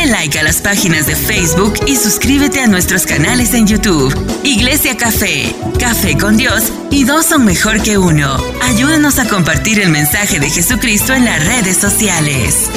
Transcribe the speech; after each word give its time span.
Dale 0.00 0.12
like 0.12 0.38
a 0.38 0.42
las 0.42 0.62
páginas 0.62 1.06
de 1.06 1.14
Facebook 1.14 1.74
y 1.86 1.94
suscríbete 1.94 2.60
a 2.60 2.66
nuestros 2.66 3.04
canales 3.04 3.52
en 3.52 3.66
YouTube. 3.66 4.14
Iglesia 4.44 4.96
Café, 4.96 5.54
Café 5.78 6.16
con 6.16 6.38
Dios 6.38 6.72
y 6.90 7.04
dos 7.04 7.26
son 7.26 7.44
mejor 7.44 7.82
que 7.82 7.98
uno. 7.98 8.36
Ayúdanos 8.62 9.18
a 9.18 9.28
compartir 9.28 9.78
el 9.78 9.90
mensaje 9.90 10.40
de 10.40 10.48
Jesucristo 10.48 11.12
en 11.12 11.26
las 11.26 11.46
redes 11.46 11.76
sociales. 11.76 12.70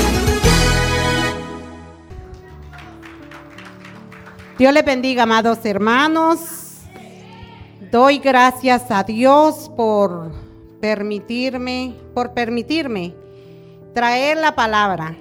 Dios 4.57 4.73
le 4.73 4.81
bendiga, 4.81 5.23
amados 5.23 5.59
hermanos. 5.63 6.39
Doy 7.89 8.17
gracias 8.19 8.83
a 8.89 9.03
Dios 9.03 9.71
por 9.77 10.33
permitirme, 10.81 11.95
por 12.13 12.33
permitirme 12.33 13.15
traer 13.93 14.37
la 14.37 14.55
palabra. 14.55 15.15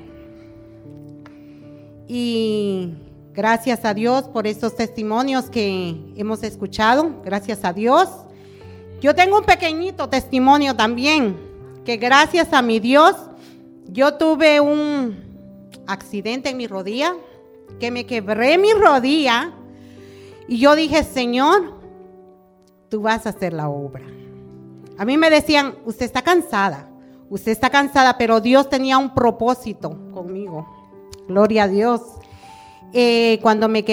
Y 2.09 2.95
gracias 3.33 3.85
a 3.85 3.95
Dios 3.95 4.25
por 4.25 4.47
estos 4.47 4.77
testimonios 4.77 5.51
que 5.51 5.97
hemos 6.17 6.43
escuchado. 6.43 7.23
Gracias 7.25 7.65
a 7.65 7.73
Dios. 7.73 8.09
Yo 9.01 9.15
tengo 9.15 9.39
un 9.39 9.45
pequeñito 9.45 10.09
testimonio 10.09 10.77
también, 10.77 11.37
que 11.85 11.97
gracias 11.97 12.53
a 12.53 12.63
mi 12.63 12.79
Dios, 12.79 13.17
yo 13.89 14.15
tuve 14.15 14.61
un 14.61 15.33
accidente 15.87 16.51
en 16.51 16.57
mi 16.57 16.67
rodilla 16.67 17.15
que 17.81 17.91
me 17.91 18.07
quebré 18.07 18.59
mi 18.59 18.73
rodilla 18.73 19.53
y 20.47 20.59
yo 20.59 20.75
dije, 20.77 21.03
Señor, 21.03 21.75
tú 22.89 23.03
vas 23.03 23.27
a 23.27 23.31
hacer 23.31 23.53
la 23.53 23.69
obra. 23.69 24.05
A 24.99 25.05
mí 25.05 25.17
me 25.17 25.31
decían, 25.31 25.75
usted 25.85 26.07
está 26.07 26.23
cansada, 26.23 26.89
usted 27.29 27.51
está 27.53 27.71
cansada, 27.71 28.17
pero 28.19 28.41
Dios 28.41 28.69
tenía 28.69 28.99
un 28.99 29.15
propósito 29.15 29.99
conmigo. 30.13 30.82
Gloria 31.29 31.65
a 31.65 31.69
Dios. 31.69 32.01
Eh, 32.93 33.39
cuando, 33.43 33.69
me 33.69 33.85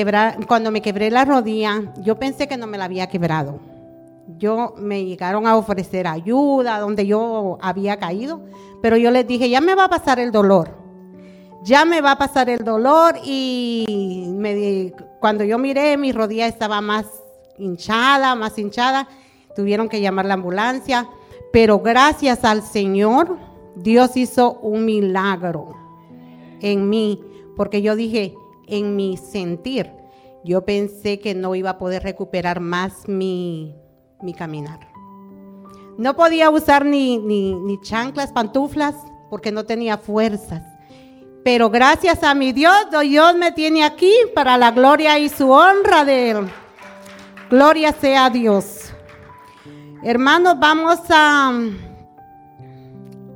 cuando 0.48 0.72
me 0.72 0.82
quebré 0.82 1.10
la 1.10 1.26
rodilla, 1.26 1.94
yo 2.02 2.20
pensé 2.20 2.48
que 2.48 2.58
no 2.58 2.68
me 2.68 2.78
la 2.78 2.86
había 2.86 3.08
quebrado. 3.08 3.60
Yo 4.38 4.74
me 4.78 5.06
llegaron 5.06 5.48
a 5.48 5.58
ofrecer 5.58 6.06
ayuda 6.08 6.80
donde 6.80 7.08
yo 7.08 7.58
había 7.62 7.98
caído, 7.98 8.42
pero 8.82 8.98
yo 8.98 9.10
les 9.12 9.28
dije, 9.28 9.50
ya 9.50 9.62
me 9.62 9.76
va 9.76 9.86
a 9.86 9.90
pasar 9.90 10.20
el 10.20 10.32
dolor 10.32 10.80
ya 11.62 11.86
me 11.86 12.02
va 12.02 12.12
a 12.12 12.18
pasar 12.18 12.50
el 12.50 12.64
dolor 12.64 13.16
y 13.24 14.28
me, 14.36 14.94
cuando 15.20 15.44
yo 15.44 15.58
miré 15.58 15.98
mi 15.98 16.12
rodilla 16.12 16.48
estaba 16.48 16.82
más 16.82 17.06
hinchada, 17.58 18.36
más 18.36 18.58
hinchada, 18.58 19.08
tuvieron 19.56 19.90
que 19.90 20.00
llamar 20.00 20.26
la 20.26 20.36
ambulancia, 20.36 21.10
pero 21.52 21.80
gracias 21.80 22.46
al 22.46 22.64
Señor 22.64 23.38
Dios 23.76 24.16
hizo 24.16 24.54
un 24.62 24.86
milagro 24.86 25.76
en 26.62 26.90
mí, 26.90 27.22
porque 27.56 27.82
yo 27.82 27.96
dije, 27.96 28.36
en 28.68 28.96
mi 28.96 29.18
sentir, 29.18 29.92
yo 30.44 30.64
pensé 30.66 31.20
que 31.20 31.36
no 31.36 31.56
iba 31.56 31.72
a 31.72 31.78
poder 31.78 32.04
recuperar 32.04 32.60
más 32.60 33.08
mi, 33.08 33.76
mi 34.22 34.34
caminar. 34.34 34.80
No 35.98 36.16
podía 36.16 36.50
usar 36.50 36.86
ni, 36.86 37.18
ni, 37.18 37.54
ni 37.54 37.80
chanclas, 37.82 38.32
pantuflas, 38.32 38.96
porque 39.30 39.52
no 39.52 39.66
tenía 39.66 39.98
fuerzas. 39.98 40.64
Pero 41.44 41.70
gracias 41.70 42.24
a 42.24 42.34
mi 42.36 42.52
Dios, 42.52 42.74
Dios 43.02 43.36
me 43.36 43.52
tiene 43.52 43.84
aquí 43.84 44.14
para 44.34 44.58
la 44.58 44.72
gloria 44.72 45.20
y 45.20 45.30
su 45.30 45.52
honra 45.52 46.06
de 46.06 46.32
Él. 46.32 46.48
Gloria 47.50 47.92
sea 47.92 48.26
a 48.26 48.30
Dios. 48.30 48.94
Hermanos, 50.04 50.56
vamos 50.60 51.00
a, 51.10 51.52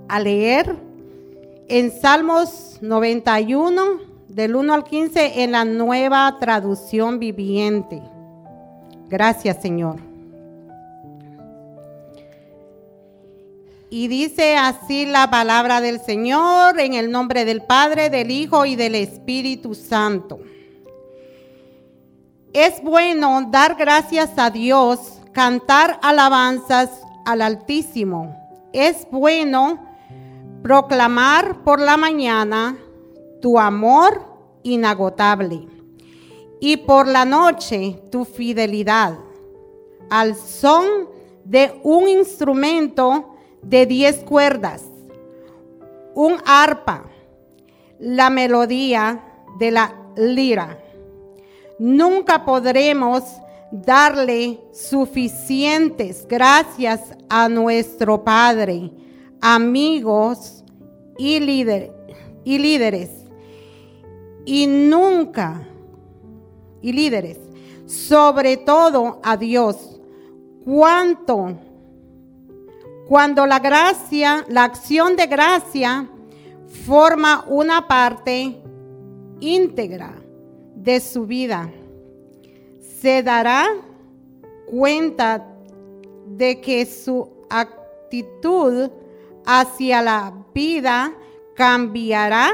a 0.07 0.19
leer 0.19 0.77
en 1.73 1.91
Salmos 1.91 2.77
91, 2.81 3.83
del 4.27 4.55
1 4.55 4.73
al 4.75 4.83
15, 4.83 5.41
en 5.41 5.53
la 5.53 5.65
nueva 5.65 6.37
traducción 6.39 7.17
viviente. 7.17 7.99
Gracias, 9.09 9.59
Señor. 9.59 9.95
Y 13.89 14.07
dice 14.07 14.55
así 14.55 15.07
la 15.07 15.31
palabra 15.31 15.81
del 15.81 15.99
Señor 15.99 16.79
en 16.79 16.93
el 16.93 17.09
nombre 17.09 17.43
del 17.43 17.63
Padre, 17.63 18.11
del 18.11 18.29
Hijo 18.29 18.67
y 18.67 18.75
del 18.75 18.93
Espíritu 18.93 19.73
Santo. 19.73 20.41
Es 22.53 22.83
bueno 22.83 23.47
dar 23.49 23.73
gracias 23.73 24.29
a 24.37 24.51
Dios, 24.51 24.99
cantar 25.31 25.99
alabanzas 26.03 26.91
al 27.25 27.41
Altísimo. 27.41 28.37
Es 28.73 29.07
bueno 29.09 29.92
proclamar 30.63 31.63
por 31.65 31.81
la 31.81 31.97
mañana 31.97 32.77
tu 33.41 33.59
amor 33.59 34.25
inagotable 34.63 35.67
y 36.61 36.77
por 36.77 37.05
la 37.05 37.25
noche 37.25 38.01
tu 38.09 38.23
fidelidad 38.23 39.19
al 40.09 40.35
son 40.35 40.85
de 41.43 41.77
un 41.83 42.07
instrumento 42.07 43.35
de 43.61 43.85
diez 43.85 44.23
cuerdas, 44.23 44.85
un 46.15 46.37
arpa, 46.45 47.09
la 47.99 48.29
melodía 48.29 49.21
de 49.59 49.71
la 49.71 49.93
lira. 50.15 50.79
Nunca 51.77 52.45
podremos 52.45 53.23
darle 53.71 54.61
suficientes 54.71 56.25
gracias 56.25 57.01
a 57.27 57.49
nuestro 57.49 58.23
Padre, 58.23 58.91
amigos 59.43 60.63
y, 61.17 61.35
y 61.35 62.57
líderes. 62.57 63.09
Y 64.45 64.67
nunca, 64.67 65.67
y 66.81 66.93
líderes, 66.93 67.39
sobre 67.85 68.57
todo 68.57 69.19
a 69.21 69.35
Dios, 69.37 69.99
cuánto 70.63 71.57
cuando 73.07 73.45
la 73.45 73.59
gracia, 73.59 74.45
la 74.47 74.63
acción 74.63 75.17
de 75.17 75.27
gracia 75.27 76.09
forma 76.85 77.43
una 77.47 77.85
parte 77.85 78.61
íntegra 79.41 80.13
de 80.75 80.99
su 81.01 81.25
vida, 81.25 81.69
se 83.01 83.21
dará 83.21 83.67
cuenta 84.67 85.45
de 86.27 86.61
que 86.61 86.85
su 86.85 87.29
actitud 87.49 88.89
hacia 89.45 90.01
la 90.01 90.33
vida 90.53 91.13
cambiará, 91.55 92.51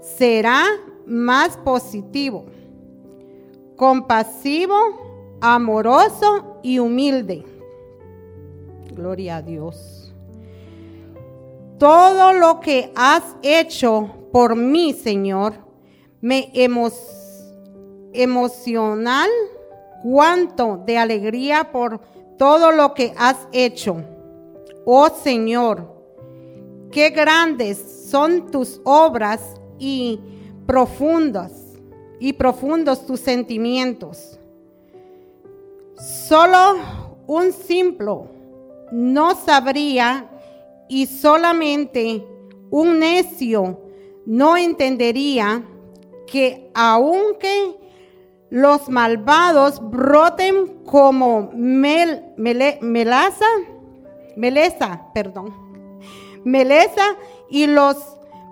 será 0.00 0.64
más 1.06 1.56
positivo, 1.58 2.46
compasivo, 3.76 5.36
amoroso 5.40 6.58
y 6.62 6.78
humilde. 6.78 7.44
Gloria 8.92 9.36
a 9.36 9.42
Dios. 9.42 10.14
Todo 11.78 12.32
lo 12.32 12.60
que 12.60 12.90
has 12.96 13.22
hecho 13.42 14.10
por 14.32 14.56
mí, 14.56 14.94
Señor, 14.94 15.54
me 16.20 16.50
emocional, 18.12 19.28
cuánto 20.02 20.82
de 20.86 20.98
alegría 20.98 21.70
por 21.70 22.00
todo 22.38 22.72
lo 22.72 22.94
que 22.94 23.12
has 23.16 23.36
hecho. 23.52 24.02
Oh 24.84 25.08
Señor, 25.10 25.95
qué 26.96 27.10
grandes 27.10 28.08
son 28.10 28.50
tus 28.50 28.80
obras 28.82 29.42
y 29.78 30.18
profundas 30.64 31.52
y 32.18 32.32
profundos 32.32 33.04
tus 33.04 33.20
sentimientos. 33.20 34.40
Solo 35.98 36.78
un 37.26 37.52
simple 37.52 38.14
no 38.90 39.34
sabría 39.34 40.26
y 40.88 41.04
solamente 41.04 42.26
un 42.70 42.98
necio 42.98 43.78
no 44.24 44.56
entendería 44.56 45.66
que 46.26 46.70
aunque 46.72 47.76
los 48.48 48.88
malvados 48.88 49.82
broten 49.90 50.78
como 50.86 51.50
mel, 51.52 52.24
melaza, 52.38 53.44
meleza, 54.34 55.08
perdón, 55.12 55.65
meleza 56.46 57.16
y 57.50 57.66
los 57.66 57.96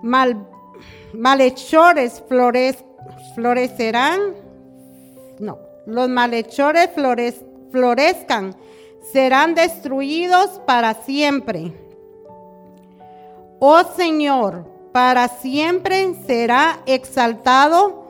mal, 0.03 0.45
malhechores 1.13 2.21
florecerán, 3.33 4.19
no, 5.39 5.59
los 5.85 6.09
malhechores 6.09 6.89
florezcan 7.71 8.53
serán 9.13 9.55
destruidos 9.55 10.61
para 10.65 10.93
siempre. 10.93 11.71
Oh 13.59 13.81
Señor, 13.95 14.65
para 14.91 15.29
siempre 15.29 16.13
será 16.27 16.81
exaltado, 16.85 18.09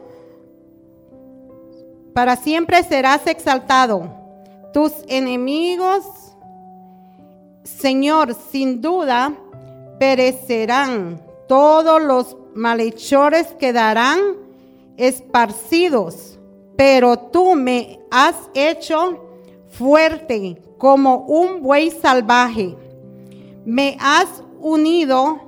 para 2.13 2.37
siempre 2.37 2.81
serás 2.81 3.27
exaltado. 3.27 4.09
Tus 4.73 4.93
enemigos, 5.07 6.05
Señor, 7.63 8.33
sin 8.33 8.81
duda 8.81 9.33
perecerán. 9.99 11.21
Todos 11.47 12.01
los 12.01 12.37
malhechores 12.55 13.47
quedarán 13.59 14.19
esparcidos, 14.97 16.39
pero 16.75 17.17
tú 17.17 17.55
me 17.55 17.99
has 18.09 18.35
hecho 18.53 19.25
fuerte 19.69 20.61
como 20.77 21.17
un 21.25 21.61
buey 21.61 21.91
salvaje. 21.91 22.75
Me 23.65 23.97
has 23.99 24.43
unido, 24.59 25.39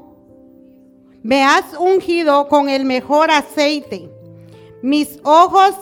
me 1.24 1.44
has 1.44 1.66
ungido 1.78 2.48
con 2.48 2.70
el 2.70 2.86
mejor 2.86 3.32
aceite. 3.32 4.10
Mis 4.82 5.20
ojos 5.24 5.74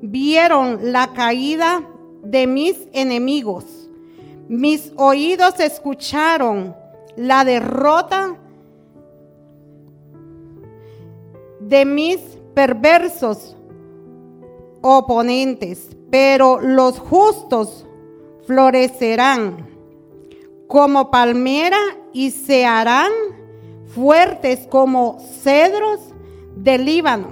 vieron 0.00 0.92
la 0.92 1.12
caída 1.12 1.82
de 2.22 2.46
mis 2.46 2.76
enemigos. 2.92 3.64
Mis 4.48 4.92
oídos 4.96 5.58
escucharon 5.60 6.76
la 7.16 7.44
derrota 7.44 8.36
de 11.60 11.84
mis 11.84 12.18
perversos 12.54 13.56
oponentes, 14.82 15.96
pero 16.10 16.60
los 16.60 16.98
justos 16.98 17.86
florecerán 18.46 19.68
como 20.68 21.10
palmera 21.10 21.78
y 22.12 22.30
se 22.30 22.66
harán 22.66 23.10
fuertes 23.86 24.66
como 24.68 25.18
cedros 25.42 26.00
del 26.56 26.84
Líbano, 26.84 27.28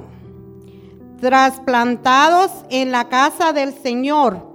trasplantados 1.20 2.50
en 2.70 2.90
la 2.90 3.08
casa 3.08 3.52
del 3.52 3.75
Señor, 3.75 4.46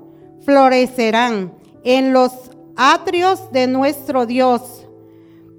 florecerán 0.41 1.53
en 1.83 2.13
los 2.13 2.31
atrios 2.75 3.51
de 3.51 3.67
nuestro 3.67 4.25
Dios. 4.25 4.86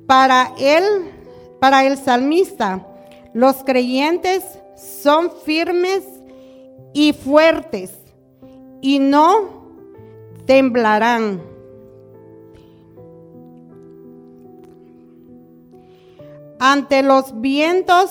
Para 0.08 0.54
él, 0.58 1.12
para 1.60 1.84
el 1.84 1.98
salmista, 1.98 2.86
los 3.34 3.56
creyentes 3.56 4.42
son 4.74 5.30
firmes 5.44 6.02
y 6.94 7.12
fuertes 7.12 7.92
y 8.80 9.00
no 9.00 9.66
temblarán. 10.46 11.42
Ante 16.58 17.02
los 17.02 17.38
vientos 17.42 18.10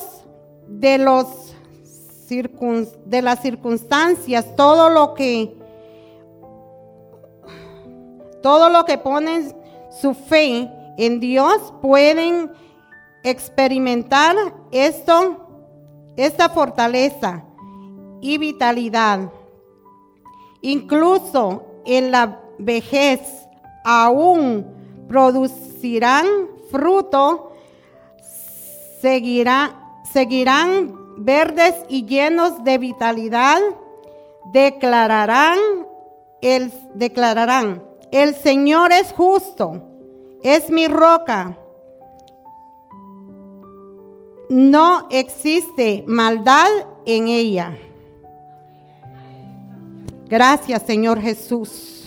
de, 0.68 1.00
los 1.00 1.56
de 3.06 3.22
las 3.24 3.42
circunstancias, 3.42 4.56
todo 4.56 4.92
lo 4.92 5.16
que 5.16 5.58
todo 8.44 8.70
lo 8.70 8.86
que 8.86 9.00
ponen 9.00 9.52
su 10.00 10.14
fe 10.14 10.77
en 10.98 11.20
Dios 11.20 11.74
pueden 11.82 12.52
experimentar 13.24 14.36
esto, 14.72 15.48
esta 16.16 16.50
fortaleza 16.50 17.46
y 18.22 18.38
vitalidad. 18.38 19.32
Incluso 20.62 21.64
en 21.86 22.12
la 22.12 22.42
vejez 22.58 23.22
aún 23.86 24.66
producirán 25.08 26.26
fruto, 26.70 27.54
seguirán 29.02 30.96
verdes 31.18 31.76
y 31.88 32.06
llenos 32.06 32.64
de 32.64 32.78
vitalidad, 32.78 33.60
declararán 34.52 35.58
el, 36.42 36.72
declararán, 36.94 37.84
el 38.12 38.36
Señor 38.36 38.92
es 38.92 39.12
justo, 39.14 39.87
es 40.44 40.70
mi 40.70 40.88
roca 40.88 41.58
no 44.50 45.08
existe 45.10 46.04
maldad 46.08 46.68
en 47.06 47.28
ella. 47.28 47.78
Gracias, 50.28 50.84
Señor 50.84 51.20
Jesús. 51.20 52.06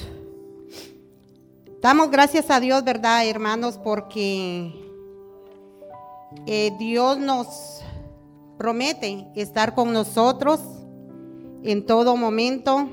Damos 1.81 2.11
gracias 2.11 2.51
a 2.51 2.61
Dios, 2.61 2.85
¿verdad, 2.85 3.27
hermanos? 3.27 3.79
Porque 3.83 4.73
eh, 6.47 6.73
Dios 6.79 7.19
nos 7.19 7.81
promete 8.59 9.27
estar 9.35 9.75
con 9.75 9.93
nosotros 9.93 10.61
en 11.63 11.85
todo 11.87 12.17
momento. 12.17 12.89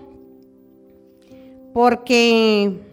Porque 1.74 2.87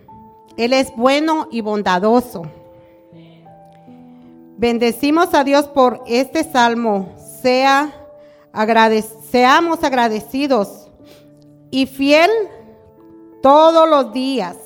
Él 0.56 0.72
es 0.72 0.94
bueno 0.96 1.48
y 1.50 1.60
bondadoso. 1.60 2.42
Bendecimos 4.56 5.34
a 5.34 5.44
Dios 5.44 5.66
por 5.68 6.02
este 6.06 6.44
salmo. 6.44 7.14
Sea 7.42 7.92
seamos 9.30 9.82
agradecidos 9.82 10.88
y 11.70 11.86
fiel 11.86 12.30
todos 13.42 13.88
los 13.88 14.12
días. 14.12 14.56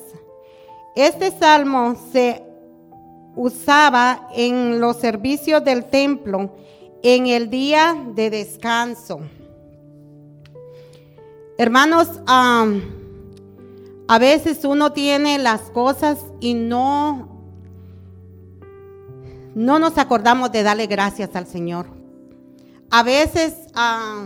Este 0.95 1.31
salmo 1.31 1.95
se 2.11 2.43
usaba 3.35 4.29
en 4.35 4.79
los 4.79 4.97
servicios 4.97 5.63
del 5.63 5.85
templo 5.85 6.51
en 7.01 7.27
el 7.27 7.49
día 7.49 7.95
de 8.13 8.29
descanso. 8.29 9.21
Hermanos, 11.57 12.09
a 14.11 14.17
veces 14.17 14.65
uno 14.65 14.91
tiene 14.91 15.37
las 15.37 15.61
cosas 15.69 16.17
y 16.39 16.55
no 16.55 17.29
no 19.53 19.77
nos 19.77 19.99
acordamos 19.99 20.51
de 20.51 20.63
darle 20.63 20.87
gracias 20.87 21.35
al 21.35 21.45
Señor. 21.45 21.85
A 22.89 23.03
veces 23.03 23.53
ah, 23.75 24.25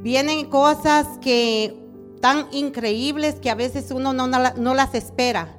vienen 0.00 0.48
cosas 0.48 1.08
que 1.20 1.76
tan 2.20 2.46
increíbles 2.52 3.40
que 3.40 3.50
a 3.50 3.56
veces 3.56 3.90
uno 3.90 4.12
no, 4.12 4.28
no 4.28 4.74
las 4.74 4.94
espera, 4.94 5.56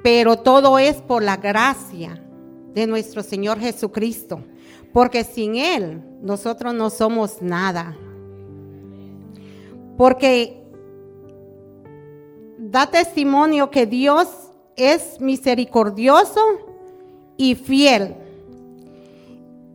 pero 0.00 0.36
todo 0.36 0.78
es 0.78 1.02
por 1.02 1.24
la 1.24 1.38
gracia 1.38 2.24
de 2.72 2.86
nuestro 2.86 3.24
Señor 3.24 3.58
Jesucristo, 3.58 4.44
porque 4.92 5.24
sin 5.24 5.56
Él 5.56 6.04
nosotros 6.22 6.72
no 6.72 6.88
somos 6.90 7.42
nada. 7.42 7.96
Porque 9.96 10.63
da 12.58 12.86
testimonio 12.86 13.70
que 13.70 13.86
Dios 13.86 14.28
es 14.76 15.20
misericordioso 15.20 16.40
y 17.36 17.54
fiel. 17.54 18.14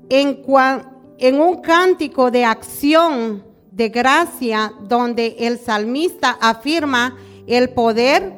En, 0.10 1.40
un 1.40 1.62
cántico 1.62 2.32
de 2.32 2.46
acción 2.46 3.44
de 3.72 3.90
gracia 3.90 4.74
donde 4.88 5.36
el 5.40 5.60
salmista 5.60 6.38
afirma 6.42 7.18
el 7.48 7.70
poder 7.70 8.34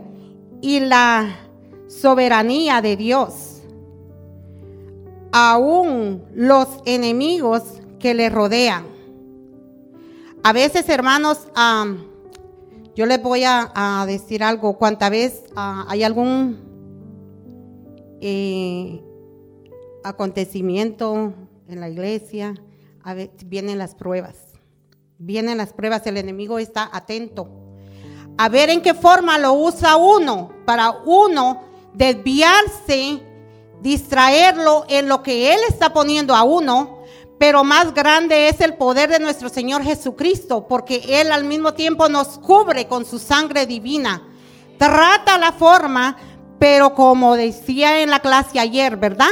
y 0.62 0.80
la 0.80 1.36
soberanía 1.88 2.82
de 2.82 2.98
Dios. 2.98 3.62
Aún 5.32 6.26
los 6.34 6.68
enemigos 6.86 7.64
que 8.00 8.14
le 8.14 8.30
rodean. 8.30 8.86
A 10.44 10.54
veces, 10.54 10.90
hermanos, 10.90 11.48
yo 12.96 13.06
les 13.06 13.22
voy 13.22 13.44
a, 13.46 14.04
decir 14.08 14.44
algo. 14.44 14.78
Cuánta 14.78 15.10
vez 15.10 15.44
ah, 15.56 15.86
hay 15.88 16.04
algún 16.04 16.60
eh, 18.20 19.02
acontecimiento 20.04 21.34
en 21.68 21.80
la 21.80 21.90
iglesia, 21.90 22.56
a 23.04 23.14
ver, 23.14 23.32
vienen 23.46 23.78
las 23.78 23.96
pruebas. 23.96 24.36
Vienen 25.18 25.58
las 25.58 25.74
pruebas, 25.74 26.06
el 26.08 26.18
enemigo 26.18 26.60
está 26.60 26.90
atento. 26.92 27.48
A 28.38 28.50
ver 28.50 28.70
en 28.70 28.82
qué 28.82 28.94
forma 28.94 29.38
lo 29.38 29.54
usa 29.54 29.98
uno 29.98 30.52
para 30.66 30.92
uno 31.06 31.62
desviarse, 31.94 33.22
distraerlo 33.82 34.86
en 34.88 35.08
lo 35.08 35.22
que 35.22 35.54
Él 35.54 35.60
está 35.70 35.94
poniendo 35.94 36.36
a 36.36 36.44
uno. 36.44 37.01
Pero 37.42 37.64
más 37.64 37.92
grande 37.96 38.50
es 38.50 38.62
el 38.62 38.76
poder 38.76 39.10
de 39.10 39.18
nuestro 39.18 39.50
Señor 39.50 39.82
Jesucristo, 39.82 40.68
porque 40.68 41.02
Él 41.08 41.32
al 41.32 41.44
mismo 41.44 41.74
tiempo 41.74 42.08
nos 42.08 42.38
cubre 42.38 42.86
con 42.86 43.04
su 43.04 43.18
sangre 43.18 43.66
divina. 43.66 44.22
Trata 44.78 45.40
la 45.40 45.52
forma, 45.52 46.18
pero 46.60 46.94
como 46.94 47.36
decía 47.36 48.04
en 48.04 48.12
la 48.12 48.20
clase 48.20 48.60
ayer, 48.60 48.96
¿verdad? 48.96 49.26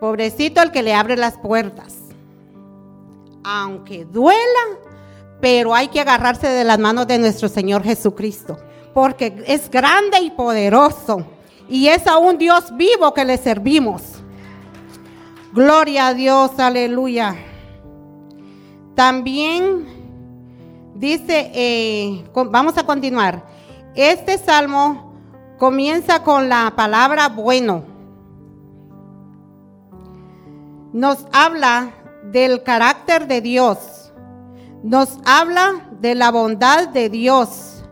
Pobrecito 0.00 0.62
el 0.62 0.70
que 0.70 0.82
le 0.82 0.94
abre 0.94 1.18
las 1.18 1.36
puertas. 1.36 1.96
Aunque 3.44 4.06
duela, 4.06 4.78
pero 5.38 5.74
hay 5.74 5.88
que 5.88 6.00
agarrarse 6.00 6.48
de 6.48 6.64
las 6.64 6.78
manos 6.78 7.06
de 7.08 7.18
nuestro 7.18 7.50
Señor 7.50 7.84
Jesucristo, 7.84 8.56
porque 8.94 9.44
es 9.46 9.70
grande 9.70 10.18
y 10.22 10.30
poderoso. 10.30 11.26
Y 11.68 11.88
es 11.88 12.06
a 12.06 12.16
un 12.16 12.38
Dios 12.38 12.74
vivo 12.74 13.12
que 13.12 13.26
le 13.26 13.36
servimos. 13.36 14.21
Gloria 15.52 16.08
a 16.08 16.14
Dios, 16.14 16.58
aleluya. 16.58 17.36
También 18.94 19.86
dice, 20.94 21.50
eh, 21.54 22.24
vamos 22.34 22.78
a 22.78 22.84
continuar. 22.84 23.44
Este 23.94 24.38
salmo 24.38 25.12
comienza 25.58 26.22
con 26.22 26.48
la 26.48 26.72
palabra 26.74 27.28
bueno 27.28 27.92
nos 30.92 31.26
habla 31.32 31.94
del 32.24 32.62
carácter 32.62 33.26
de 33.26 33.40
Dios. 33.40 34.12
Nos 34.82 35.18
habla 35.24 35.88
de 36.00 36.14
la 36.14 36.30
bondad 36.30 36.88
de 36.88 37.08
Dios 37.08 37.82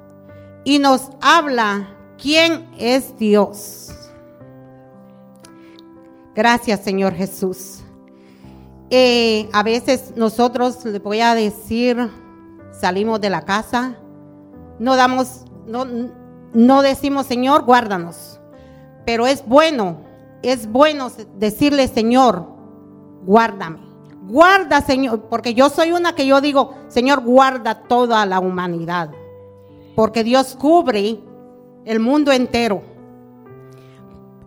y 0.65 0.79
nos 0.79 1.11
habla 1.21 1.89
quién 2.21 2.69
es 2.79 3.17
Dios. 3.17 3.90
Gracias, 6.41 6.81
Señor 6.81 7.13
Jesús. 7.13 7.81
Eh, 8.89 9.51
a 9.53 9.63
veces 9.63 10.15
nosotros, 10.17 10.83
le 10.87 10.99
voy 10.99 11.21
a 11.21 11.35
decir, 11.35 12.11
salimos 12.73 13.21
de 13.21 13.29
la 13.29 13.43
casa, 13.43 13.99
no 14.79 14.97
damos, 14.97 15.45
no, 15.67 15.85
no 16.55 16.81
decimos, 16.81 17.27
Señor, 17.27 17.67
guárdanos. 17.67 18.41
Pero 19.05 19.27
es 19.27 19.47
bueno, 19.47 19.99
es 20.41 20.67
bueno 20.67 21.13
decirle, 21.37 21.89
Señor, 21.89 22.47
guárdame. 23.27 23.81
Guarda, 24.23 24.81
Señor, 24.81 25.29
porque 25.29 25.53
yo 25.53 25.69
soy 25.69 25.93
una 25.93 26.15
que 26.15 26.27
yo 26.27 26.41
digo, 26.41 26.73
Señor, 26.89 27.21
guarda 27.21 27.83
toda 27.83 28.25
la 28.25 28.41
humanidad. 28.41 29.11
Porque 29.95 30.25
Dios 30.25 30.57
cubre 30.59 31.21
el 31.85 32.01
mundo 32.01 32.33
entero. 32.33 32.81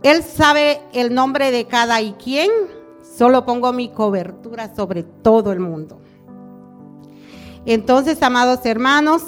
Él 0.04 0.22
sabe 0.22 0.82
el 0.92 1.14
nombre 1.14 1.50
de 1.52 1.66
cada 1.66 2.02
y 2.02 2.14
quien. 2.14 2.52
Solo 3.02 3.46
pongo 3.46 3.72
mi 3.72 3.90
cobertura 3.90 4.76
sobre 4.76 5.04
todo 5.04 5.52
el 5.52 5.60
mundo. 5.60 6.00
Entonces, 7.66 8.22
amados 8.22 8.66
hermanos, 8.66 9.24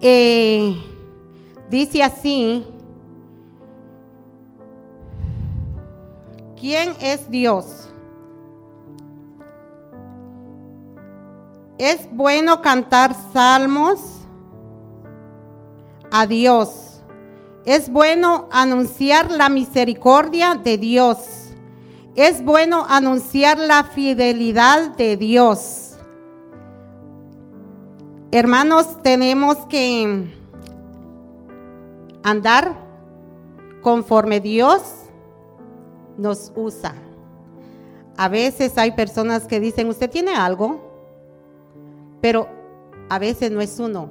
eh, 0.00 0.74
dice 1.68 2.02
así, 2.02 2.66
¿quién 6.58 6.94
es 7.00 7.30
Dios? 7.30 7.88
Es 11.76 12.08
bueno 12.10 12.62
cantar 12.62 13.14
salmos 13.34 14.00
a 16.10 16.26
Dios. 16.26 16.85
Es 17.66 17.90
bueno 17.90 18.46
anunciar 18.52 19.32
la 19.32 19.48
misericordia 19.48 20.54
de 20.54 20.78
Dios. 20.78 21.50
Es 22.14 22.44
bueno 22.44 22.86
anunciar 22.88 23.58
la 23.58 23.82
fidelidad 23.82 24.96
de 24.96 25.16
Dios. 25.16 25.96
Hermanos, 28.30 29.02
tenemos 29.02 29.56
que 29.66 30.32
andar 32.22 32.76
conforme 33.82 34.38
Dios 34.38 34.82
nos 36.16 36.52
usa. 36.54 36.94
A 38.16 38.28
veces 38.28 38.78
hay 38.78 38.92
personas 38.92 39.48
que 39.48 39.58
dicen, 39.58 39.88
¿usted 39.88 40.08
tiene 40.08 40.36
algo? 40.36 40.80
Pero 42.20 42.46
a 43.08 43.18
veces 43.18 43.50
no 43.50 43.60
es 43.60 43.80
uno, 43.80 44.08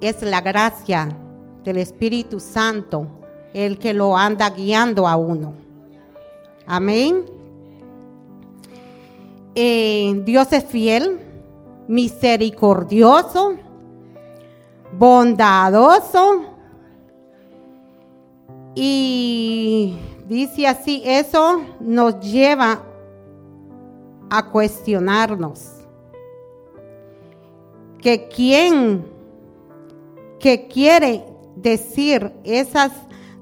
es 0.00 0.22
la 0.22 0.40
gracia 0.40 1.14
del 1.64 1.78
Espíritu 1.78 2.40
Santo 2.40 3.06
el 3.52 3.78
que 3.78 3.92
lo 3.92 4.16
anda 4.16 4.50
guiando 4.50 5.06
a 5.06 5.16
uno. 5.16 5.54
Amén. 6.66 7.24
Eh, 9.54 10.22
Dios 10.24 10.52
es 10.52 10.64
fiel, 10.64 11.18
misericordioso, 11.88 13.56
bondadoso. 14.96 16.42
Y 18.74 19.96
dice 20.28 20.68
así, 20.68 21.02
eso 21.04 21.60
nos 21.80 22.20
lleva 22.20 22.82
a 24.30 24.48
cuestionarnos 24.48 25.72
que 28.00 28.28
quien 28.28 29.04
que 30.38 30.68
quiere 30.68 31.29
decir 31.62 32.32
esas 32.44 32.92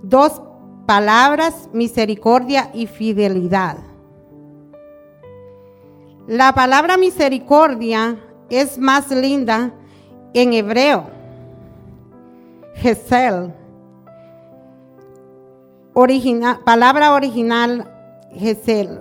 dos 0.02 0.40
palabras, 0.86 1.68
misericordia 1.72 2.70
y 2.72 2.86
fidelidad. 2.86 3.78
La 6.26 6.52
palabra 6.52 6.96
misericordia 6.96 8.18
es 8.50 8.78
más 8.78 9.10
linda 9.10 9.72
en 10.34 10.52
hebreo. 10.52 11.06
Gesel. 12.74 13.52
Palabra 16.64 17.12
original, 17.12 17.90
Gesel. 18.32 19.00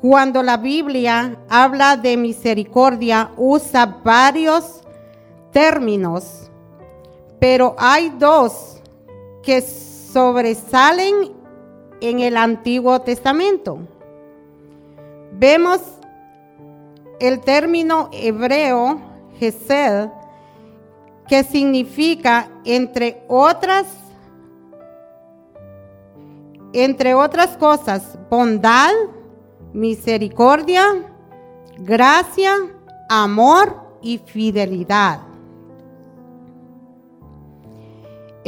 Cuando 0.00 0.44
la 0.44 0.56
Biblia 0.56 1.36
habla 1.48 1.96
de 1.96 2.16
misericordia, 2.16 3.32
usa 3.36 4.00
varios 4.04 4.82
términos, 5.50 6.47
pero 7.38 7.74
hay 7.78 8.10
dos 8.18 8.80
que 9.42 9.60
sobresalen 9.60 11.32
en 12.00 12.20
el 12.20 12.36
Antiguo 12.36 13.00
Testamento. 13.00 13.78
Vemos 15.32 15.80
el 17.20 17.40
término 17.40 18.08
hebreo, 18.12 19.00
Gesed, 19.38 20.08
que 21.28 21.44
significa, 21.44 22.48
entre 22.64 23.22
otras, 23.28 23.86
entre 26.72 27.14
otras 27.14 27.56
cosas, 27.56 28.18
bondad, 28.30 28.90
misericordia, 29.72 30.84
gracia, 31.78 32.54
amor 33.08 33.76
y 34.00 34.18
fidelidad. 34.18 35.27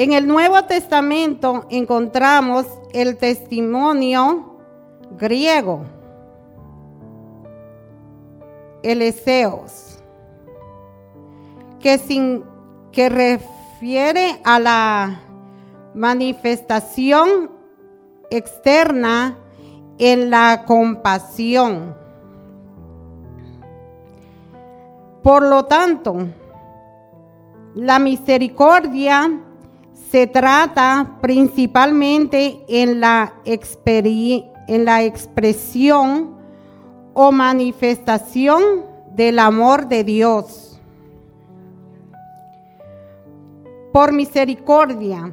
En 0.01 0.15
el 0.15 0.27
Nuevo 0.27 0.63
Testamento 0.65 1.67
encontramos 1.69 2.65
el 2.95 3.19
testimonio 3.19 4.57
griego, 5.19 5.83
el 8.83 9.03
Eseos, 9.03 10.03
que, 11.81 12.01
que 12.93 13.09
refiere 13.11 14.41
a 14.43 14.59
la 14.59 15.21
manifestación 15.93 17.51
externa 18.31 19.37
en 19.99 20.31
la 20.31 20.65
compasión. 20.65 21.95
Por 25.23 25.43
lo 25.43 25.67
tanto, 25.67 26.27
la 27.75 27.99
misericordia 27.99 29.31
se 30.11 30.27
trata 30.27 31.19
principalmente 31.21 32.65
en 32.67 32.99
la, 32.99 33.35
en 33.45 34.85
la 34.85 35.05
expresión 35.05 36.35
o 37.15 37.31
manifestación 37.31 38.85
del 39.15 39.39
amor 39.39 39.87
de 39.87 40.03
Dios. 40.03 40.81
Por 43.93 44.13
misericordia, 44.13 45.33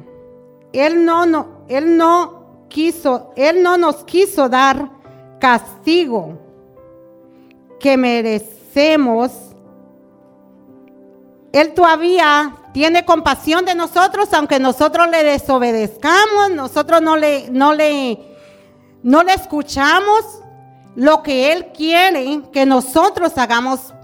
Él 0.72 1.04
no, 1.04 1.26
no, 1.26 1.64
Él 1.66 1.96
no 1.96 2.66
quiso, 2.68 3.32
Él 3.34 3.62
no 3.64 3.78
nos 3.78 4.04
quiso 4.04 4.48
dar 4.48 4.90
castigo 5.40 6.38
que 7.80 7.96
merecemos. 7.96 9.32
Él 11.50 11.74
todavía 11.74 12.57
tiene 12.72 13.04
compasión 13.04 13.64
de 13.64 13.74
nosotros, 13.74 14.32
aunque 14.32 14.58
nosotros 14.58 15.08
le 15.08 15.22
desobedezcamos, 15.24 16.50
nosotros 16.54 17.02
no 17.02 17.16
le, 17.16 17.50
no 17.50 17.72
le, 17.72 18.18
no 19.02 19.22
le 19.22 19.34
escuchamos 19.34 20.42
lo 20.94 21.22
que 21.22 21.52
Él 21.52 21.66
quiere 21.74 22.42
que 22.52 22.66
nosotros 22.66 23.36
hagamos 23.38 23.94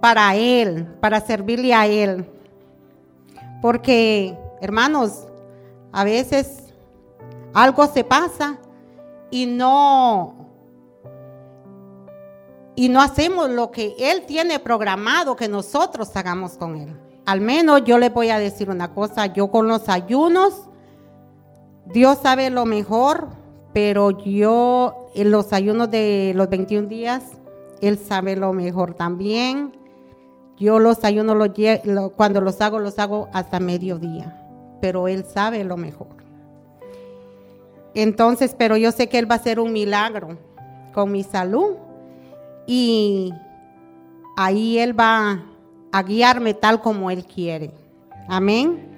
para 0.00 0.34
Él, 0.34 0.86
para 1.00 1.20
servirle 1.20 1.74
a 1.74 1.86
Él. 1.86 2.28
Porque, 3.60 4.36
hermanos, 4.60 5.26
a 5.92 6.04
veces 6.04 6.62
algo 7.54 7.86
se 7.86 8.02
pasa 8.02 8.58
y 9.30 9.46
no 9.46 10.42
y 12.74 12.88
no 12.88 13.02
hacemos 13.02 13.50
lo 13.50 13.70
que 13.70 13.94
él 13.98 14.24
tiene 14.26 14.58
programado 14.58 15.36
que 15.36 15.48
nosotros 15.48 16.10
hagamos 16.14 16.52
con 16.52 16.76
él. 16.76 17.01
Al 17.24 17.40
menos 17.40 17.84
yo 17.84 17.98
le 17.98 18.10
voy 18.10 18.30
a 18.30 18.38
decir 18.38 18.70
una 18.70 18.92
cosa, 18.92 19.26
yo 19.26 19.50
con 19.50 19.68
los 19.68 19.88
ayunos 19.88 20.68
Dios 21.86 22.18
sabe 22.22 22.50
lo 22.50 22.64
mejor, 22.64 23.28
pero 23.72 24.10
yo 24.10 25.08
en 25.14 25.30
los 25.30 25.52
ayunos 25.52 25.90
de 25.90 26.32
los 26.34 26.48
21 26.48 26.88
días 26.88 27.22
él 27.80 27.98
sabe 27.98 28.36
lo 28.36 28.52
mejor 28.52 28.94
también. 28.94 29.72
Yo 30.56 30.78
los 30.78 31.02
ayunos 31.02 31.36
los, 31.84 32.12
cuando 32.12 32.40
los 32.40 32.60
hago 32.60 32.78
los 32.78 32.98
hago 33.00 33.28
hasta 33.32 33.58
mediodía, 33.58 34.40
pero 34.80 35.08
él 35.08 35.24
sabe 35.24 35.64
lo 35.64 35.76
mejor. 35.76 36.22
Entonces, 37.94 38.54
pero 38.56 38.76
yo 38.76 38.92
sé 38.92 39.08
que 39.08 39.18
Él 39.18 39.30
va 39.30 39.34
a 39.34 39.38
hacer 39.38 39.60
un 39.60 39.72
milagro 39.72 40.38
con 40.94 41.12
mi 41.12 41.24
salud 41.24 41.74
y 42.66 43.34
ahí 44.36 44.78
Él 44.78 44.98
va 44.98 45.42
a 45.92 46.02
guiarme 46.02 46.54
tal 46.54 46.80
como 46.80 47.10
Él 47.10 47.24
quiere. 47.24 47.70
Amén. 48.28 48.88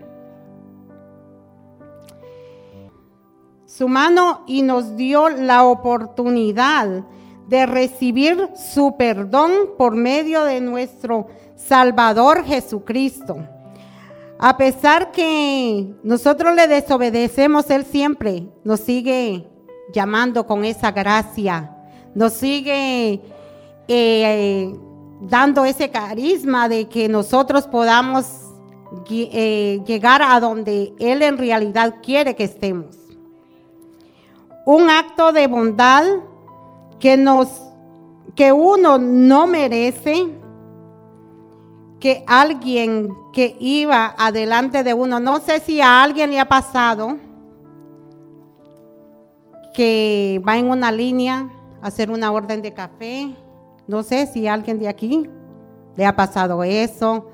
Su 3.66 3.88
mano 3.88 4.44
y 4.46 4.62
nos 4.62 4.96
dio 4.96 5.28
la 5.28 5.64
oportunidad 5.64 7.04
de 7.48 7.66
recibir 7.66 8.48
su 8.54 8.96
perdón 8.96 9.52
por 9.76 9.96
medio 9.96 10.44
de 10.44 10.60
nuestro 10.60 11.26
Salvador 11.56 12.44
Jesucristo. 12.44 13.38
A 14.38 14.56
pesar 14.56 15.10
que 15.10 15.92
nosotros 16.02 16.54
le 16.54 16.68
desobedecemos, 16.68 17.68
Él 17.70 17.84
siempre 17.84 18.46
nos 18.62 18.80
sigue 18.80 19.48
llamando 19.92 20.46
con 20.46 20.64
esa 20.64 20.92
gracia, 20.92 21.70
nos 22.14 22.32
sigue 22.34 23.20
eh, 23.88 24.74
dando 25.28 25.64
ese 25.64 25.90
carisma 25.90 26.68
de 26.68 26.88
que 26.88 27.08
nosotros 27.08 27.66
podamos 27.66 28.26
eh, 29.10 29.82
llegar 29.86 30.22
a 30.22 30.38
donde 30.40 30.94
Él 30.98 31.22
en 31.22 31.38
realidad 31.38 31.96
quiere 32.02 32.34
que 32.34 32.44
estemos. 32.44 32.96
Un 34.66 34.88
acto 34.88 35.32
de 35.32 35.46
bondad 35.46 36.04
que 36.98 37.16
nos 37.16 37.48
que 38.34 38.52
uno 38.52 38.98
no 38.98 39.46
merece 39.46 40.26
que 42.00 42.24
alguien 42.26 43.14
que 43.32 43.56
iba 43.60 44.14
adelante 44.18 44.82
de 44.82 44.92
uno, 44.92 45.20
no 45.20 45.40
sé 45.40 45.60
si 45.60 45.80
a 45.80 46.02
alguien 46.02 46.30
le 46.30 46.40
ha 46.40 46.48
pasado 46.48 47.16
que 49.72 50.40
va 50.46 50.56
en 50.56 50.68
una 50.68 50.92
línea 50.92 51.48
a 51.82 51.86
hacer 51.86 52.10
una 52.10 52.30
orden 52.30 52.62
de 52.62 52.72
café, 52.72 53.34
no 53.86 54.02
sé 54.02 54.26
si 54.26 54.46
alguien 54.46 54.78
de 54.78 54.88
aquí 54.88 55.28
le 55.96 56.06
ha 56.06 56.16
pasado 56.16 56.64
eso, 56.64 57.30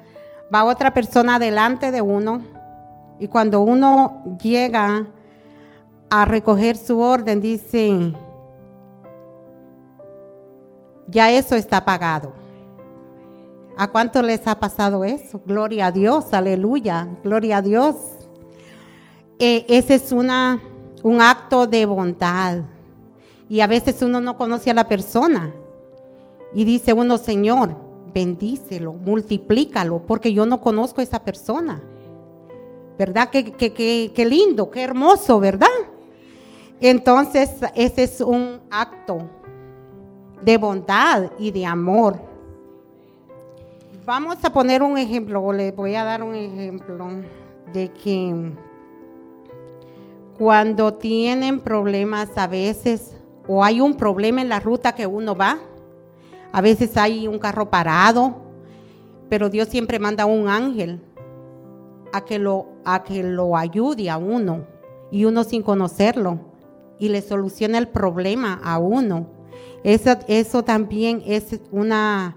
va 0.52 0.64
otra 0.64 0.92
persona 0.92 1.37
adelante 1.37 1.90
de 1.90 2.02
uno 2.02 2.42
y 3.19 3.28
cuando 3.28 3.61
uno 3.61 4.23
llega 4.42 5.07
a 6.09 6.25
recoger 6.25 6.76
su 6.76 6.99
orden 6.99 7.40
dice, 7.40 8.14
ya 11.07 11.30
eso 11.30 11.54
está 11.54 11.85
pagado. 11.85 12.33
¿A 13.76 13.88
cuánto 13.88 14.21
les 14.23 14.47
ha 14.47 14.59
pasado 14.59 15.04
eso? 15.04 15.40
Gloria 15.47 15.87
a 15.87 15.92
Dios, 15.92 16.33
aleluya, 16.33 17.09
gloria 17.23 17.59
a 17.59 17.62
Dios. 17.62 17.97
Eh, 19.38 19.64
ese 19.69 19.95
es 19.95 20.12
una, 20.12 20.61
un 21.02 21.21
acto 21.21 21.66
de 21.66 21.87
bondad. 21.87 22.59
Y 23.49 23.61
a 23.61 23.66
veces 23.66 24.02
uno 24.02 24.21
no 24.21 24.37
conoce 24.37 24.71
a 24.71 24.75
la 24.75 24.87
persona. 24.87 25.52
Y 26.54 26.64
dice 26.64 26.92
uno, 26.92 27.19
Señor, 27.19 27.76
bendícelo, 28.12 28.92
multiplícalo, 28.92 30.02
porque 30.07 30.33
yo 30.33 30.47
no 30.47 30.61
conozco 30.61 31.00
a 31.00 31.04
esa 31.04 31.23
persona. 31.23 31.83
¿Verdad? 32.99 33.30
Qué, 33.30 33.52
qué 33.52 34.25
lindo, 34.26 34.71
qué 34.71 34.83
hermoso, 34.83 35.40
¿verdad? 35.40 35.69
Entonces, 36.80 37.50
ese 37.75 38.02
es 38.02 38.21
un 38.21 38.61
acto 38.71 39.19
de 40.42 40.57
bondad 40.57 41.30
y 41.38 41.50
de 41.50 41.66
amor. 41.66 42.21
Vamos 44.04 44.38
a 44.42 44.52
poner 44.52 44.83
un 44.83 44.99
ejemplo, 44.99 45.42
o 45.42 45.52
le 45.52 45.73
voy 45.73 45.95
a 45.95 46.04
dar 46.04 46.23
un 46.23 46.35
ejemplo 46.35 47.07
de 47.73 47.90
que 47.92 48.52
cuando 50.38 50.95
tienen 50.95 51.61
problemas 51.61 52.30
a 52.37 52.47
veces, 52.47 53.14
o 53.47 53.62
hay 53.62 53.80
un 53.80 53.95
problema 53.95 54.40
en 54.40 54.49
la 54.49 54.59
ruta 54.59 54.95
que 54.95 55.07
uno 55.07 55.37
va, 55.37 55.59
a 56.52 56.61
veces 56.61 56.97
hay 56.97 57.28
un 57.28 57.38
carro 57.38 57.71
parado, 57.71 58.37
pero 59.28 59.49
Dios 59.49 59.69
siempre 59.69 59.99
manda 59.99 60.26
un 60.26 60.49
ángel 60.49 61.01
a 62.12 62.25
que 62.25 62.38
lo, 62.38 62.66
a 62.85 63.05
que 63.05 63.22
lo 63.22 63.57
ayude 63.57 64.11
a 64.11 64.18
uno, 64.18 64.66
y 65.12 65.25
uno 65.25 65.44
sin 65.44 65.62
conocerlo, 65.62 66.40
y 66.98 67.09
le 67.09 67.22
soluciona 67.22 67.79
el 67.79 67.88
problema 67.88 68.61
a 68.62 68.79
uno. 68.79 69.27
Eso, 69.85 70.16
eso 70.27 70.62
también 70.62 71.22
es 71.25 71.61
una, 71.70 72.37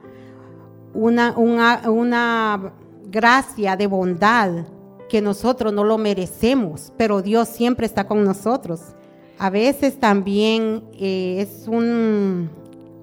una, 0.93 1.35
una, 1.37 2.73
gracia 3.05 3.75
de 3.75 3.85
bondad 3.85 4.65
que 5.07 5.21
nosotros 5.21 5.71
no 5.71 5.83
lo 5.83 5.97
merecemos, 5.97 6.91
pero 6.97 7.21
Dios 7.21 7.47
siempre 7.47 7.85
está 7.85 8.07
con 8.07 8.23
nosotros. 8.23 8.95
A 9.37 9.49
veces 9.49 9.99
también 9.99 10.83
eh, 10.93 11.37
es 11.41 11.67
un, 11.67 12.49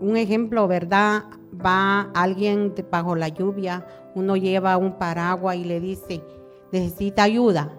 un, 0.01 0.17
ejemplo, 0.17 0.67
¿verdad? 0.67 1.25
Va 1.55 2.11
alguien 2.15 2.75
bajo 2.91 3.15
la 3.15 3.29
lluvia, 3.29 3.87
uno 4.15 4.37
lleva 4.37 4.77
un 4.77 4.99
paraguas 4.99 5.57
y 5.57 5.65
le 5.65 5.81
dice, 5.81 6.23
necesita 6.73 7.25
ayuda. 7.25 7.73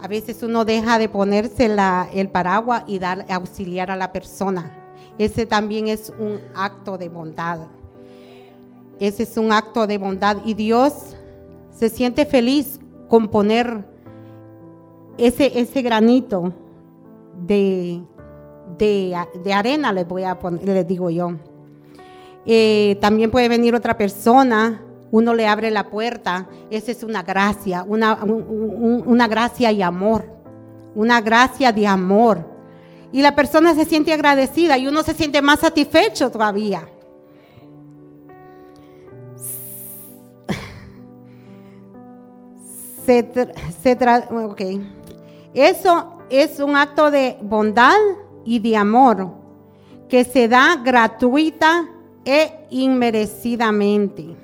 A 0.00 0.08
veces 0.08 0.42
uno 0.42 0.64
deja 0.64 0.98
de 0.98 1.08
ponerse 1.08 1.74
el 2.12 2.28
paraguas 2.28 2.84
y 2.86 2.98
dar 2.98 3.24
auxiliar 3.30 3.90
a 3.90 3.96
la 3.96 4.12
persona. 4.12 4.70
Ese 5.18 5.46
también 5.46 5.88
es 5.88 6.12
un 6.18 6.38
acto 6.54 6.98
de 6.98 7.08
bondad. 7.08 7.60
Ese 9.00 9.22
es 9.22 9.36
un 9.36 9.52
acto 9.52 9.86
de 9.86 9.98
bondad 9.98 10.38
y 10.44 10.54
Dios 10.54 11.16
se 11.70 11.88
siente 11.88 12.26
feliz 12.26 12.78
con 13.08 13.28
poner 13.28 13.84
ese, 15.18 15.58
ese 15.58 15.82
granito 15.82 16.52
de, 17.46 18.02
de, 18.78 19.16
arena, 19.52 19.92
les 19.92 20.06
voy 20.06 20.24
a 20.24 20.38
poner, 20.38 20.64
les 20.64 20.86
digo 20.86 21.10
yo. 21.10 21.32
Eh, 22.44 22.96
también 23.00 23.30
puede 23.30 23.48
venir 23.48 23.74
otra 23.74 23.96
persona, 23.96 24.82
uno 25.10 25.34
le 25.34 25.46
abre 25.46 25.70
la 25.70 25.88
puerta, 25.88 26.48
esa 26.70 26.92
es 26.92 27.02
una 27.02 27.22
gracia, 27.22 27.84
una, 27.86 28.22
una 28.24 29.28
gracia 29.28 29.72
y 29.72 29.82
amor, 29.82 30.24
una 30.94 31.20
gracia 31.20 31.72
de 31.72 31.86
amor 31.86 32.56
y 33.12 33.22
la 33.22 33.34
persona 33.34 33.74
se 33.74 33.84
siente 33.84 34.12
agradecida 34.12 34.76
y 34.76 34.86
uno 34.86 35.02
se 35.02 35.14
siente 35.14 35.40
más 35.40 35.60
satisfecho 35.60 36.30
todavía. 36.30 36.86
Se, 43.06 43.26
Eso 45.54 46.18
es 46.28 46.58
un 46.58 46.76
acto 46.76 47.10
de 47.10 47.38
bondad 47.40 47.96
y 48.46 48.60
de 48.60 48.76
amor 48.76 49.28
que 50.08 50.24
se 50.24 50.48
da 50.48 50.76
gratuita 50.76 51.88
e 52.24 52.66
inmerecidamente. 52.70 54.36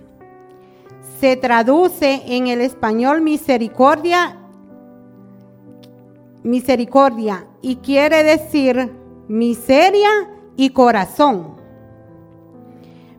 Se 1.19 1.37
traduce 1.37 2.23
en 2.27 2.49
el 2.49 2.61
español 2.61 3.23
misericordia 3.23 4.39
misericordia 6.43 7.47
y 7.61 7.77
quiere 7.77 8.25
decir 8.25 8.93
miseria 9.29 10.11
y 10.57 10.71
corazón. 10.71 11.57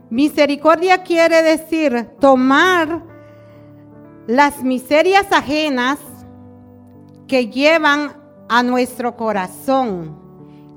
Misericordia 0.10 1.04
quiere 1.04 1.42
decir 1.42 2.10
tomar 2.20 3.04
las 4.28 4.64
miserias 4.64 5.26
ajenas 5.32 5.98
que 7.28 7.48
llevan 7.48 8.14
a 8.48 8.62
nuestro 8.62 9.16
corazón. 9.16 10.23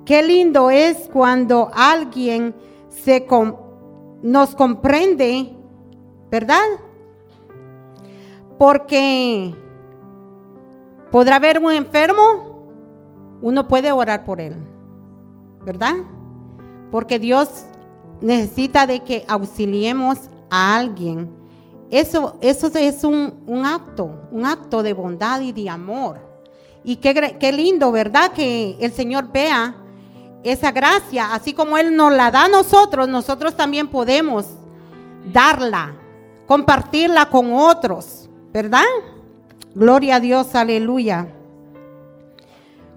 Qué 0.07 0.23
lindo 0.23 0.71
es 0.71 1.11
cuando 1.12 1.71
alguien 1.75 2.55
se 2.88 3.27
nos 4.23 4.55
comprende, 4.55 5.55
¿verdad? 6.31 6.64
Porque 8.57 9.55
Podrá 11.11 11.37
haber 11.37 11.59
un 11.62 11.73
enfermo, 11.73 12.69
uno 13.40 13.69
puede 13.69 13.92
orar 13.92 14.25
por 14.25 14.40
él, 14.40 14.55
¿verdad? 15.64 15.95
Porque 16.90 17.19
Dios 17.19 17.49
necesita 18.21 18.87
de 18.87 19.01
que 19.01 19.25
auxiliemos 19.29 20.19
a 20.51 20.77
alguien. 20.77 21.31
Eso, 21.90 22.37
eso 22.40 22.66
es 22.75 23.05
un, 23.05 23.33
acto, 23.64 24.29
un 24.33 24.45
acto 24.45 24.83
de 24.83 24.92
bondad 24.92 25.40
y 25.40 25.53
de 25.53 25.71
amor. 25.71 26.19
Y 26.83 26.97
qué, 26.97 27.37
qué 27.38 27.53
lindo, 27.53 27.92
¿verdad? 27.92 28.33
Que 28.33 28.77
el 28.81 28.92
Señor 28.92 29.31
vea 29.33 29.75
esa 30.42 30.70
gracia, 30.70 31.35
así 31.35 31.53
como 31.53 31.77
Él 31.79 31.96
nos 31.96 32.12
la 32.12 32.31
da 32.31 32.44
a 32.44 32.49
nosotros, 32.49 33.09
nosotros 33.09 33.57
también 33.57 33.88
podemos 33.88 34.46
darla, 35.33 35.94
compartirla 36.46 37.29
con 37.29 37.53
otros, 37.53 38.29
¿verdad? 38.53 38.85
Gloria 39.75 40.16
a 40.16 40.20
Dios, 40.20 40.55
aleluya. 40.55 41.29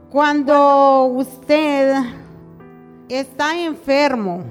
Cuando 0.09 1.05
usted 1.05 1.95
está 3.09 3.59
enfermo 3.59 4.45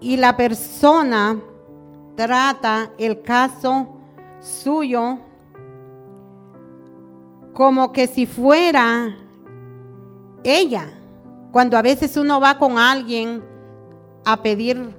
y 0.00 0.16
la 0.16 0.36
persona 0.36 1.40
trata 2.16 2.90
el 2.98 3.22
caso 3.22 3.88
suyo 4.40 5.18
como 7.52 7.90
que 7.90 8.06
si 8.06 8.26
fuera 8.26 9.16
ella, 10.44 10.95
cuando 11.56 11.78
a 11.78 11.80
veces 11.80 12.18
uno 12.18 12.38
va 12.38 12.58
con 12.58 12.76
alguien 12.76 13.42
a 14.26 14.42
pedir, 14.42 14.94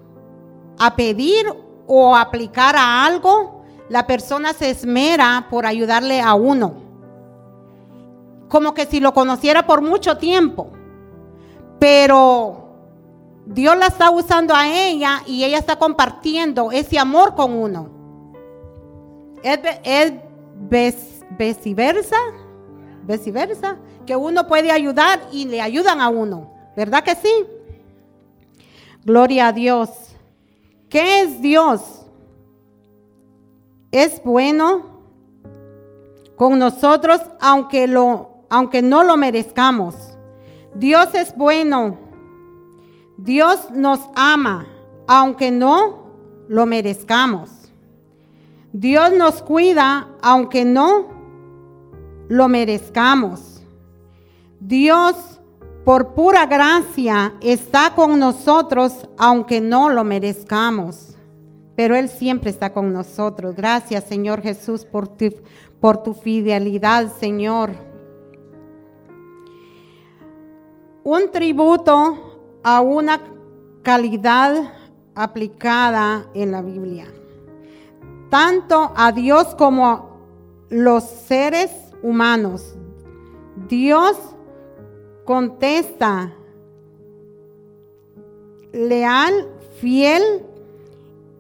a 0.80 0.96
pedir 0.96 1.46
o 1.86 2.16
aplicar 2.16 2.76
a 2.76 3.06
algo, 3.06 3.62
la 3.90 4.08
persona 4.08 4.54
se 4.54 4.72
esmera 4.72 5.46
por 5.52 5.68
ayudarle 5.68 6.20
a 6.20 6.34
uno. 6.34 6.74
Como 8.48 8.74
que 8.74 8.88
si 8.88 9.00
lo 9.00 9.14
conociera 9.14 9.68
por 9.68 9.84
mucho 9.84 10.18
tiempo. 10.18 10.72
Pero 11.78 12.72
Dios 13.46 13.78
la 13.78 13.86
está 13.86 14.10
usando 14.10 14.56
a 14.56 14.68
ella 14.68 15.22
y 15.28 15.44
ella 15.44 15.60
está 15.60 15.76
compartiendo 15.76 16.72
ese 16.72 16.98
amor 16.98 17.36
con 17.36 17.54
uno. 17.54 17.92
Es, 19.44 19.60
es 19.84 20.14
viceversa, 21.38 22.18
viceversa, 23.04 23.78
que 24.08 24.16
uno 24.16 24.48
puede 24.48 24.72
ayudar 24.72 25.20
y 25.32 25.46
le 25.46 25.62
ayudan 25.62 26.02
a 26.02 26.10
uno. 26.10 26.52
¿Verdad 26.76 27.04
que 27.04 27.14
sí? 27.14 27.46
Gloria 29.04 29.50
a 29.50 29.52
Dios. 29.52 29.90
¿Qué 30.90 31.22
es 31.22 31.42
Dios? 31.42 31.82
Es 33.92 34.22
bueno 34.24 34.98
con 36.36 36.58
nosotros 36.58 37.22
aunque 37.40 37.88
lo 37.88 38.32
aunque 38.50 38.82
no 38.82 39.04
lo 39.04 39.18
merezcamos. 39.18 39.96
Dios 40.74 41.14
es 41.14 41.36
bueno. 41.36 41.98
Dios 43.18 43.72
nos 43.72 44.00
ama 44.16 44.68
aunque 45.08 45.52
no 45.52 46.08
lo 46.48 46.66
merezcamos. 46.66 47.50
Dios 48.72 49.12
nos 49.12 49.42
cuida 49.42 50.08
aunque 50.22 50.64
no 50.64 51.08
lo 52.30 52.48
merezcamos. 52.48 53.57
Dios 54.60 55.16
por 55.86 56.14
pura 56.16 56.46
gracia 56.46 57.36
está 57.42 57.96
con 57.96 58.20
nosotros 58.20 59.08
aunque 59.18 59.62
no 59.62 59.90
lo 59.90 60.04
merezcamos. 60.04 61.16
Pero 61.76 61.96
Él 61.96 62.10
siempre 62.10 62.50
está 62.50 62.74
con 62.74 62.92
nosotros. 62.92 63.56
Gracias 63.56 64.04
Señor 64.04 64.42
Jesús 64.42 64.84
por 64.84 65.08
tu, 65.08 65.34
por 65.80 66.04
tu 66.04 66.14
fidelidad, 66.14 67.14
Señor. 67.20 67.72
Un 71.04 71.32
tributo 71.32 72.18
a 72.64 72.82
una 72.82 73.22
calidad 73.82 74.74
aplicada 75.16 76.28
en 76.34 76.52
la 76.52 76.62
Biblia. 76.62 77.06
Tanto 78.30 78.92
a 78.96 79.14
Dios 79.14 79.56
como 79.56 79.88
a 79.88 80.10
los 80.70 81.04
seres 81.06 81.72
humanos. 82.04 82.76
Dios 83.70 84.18
contesta, 85.28 86.34
leal, 88.72 89.50
fiel 89.82 90.24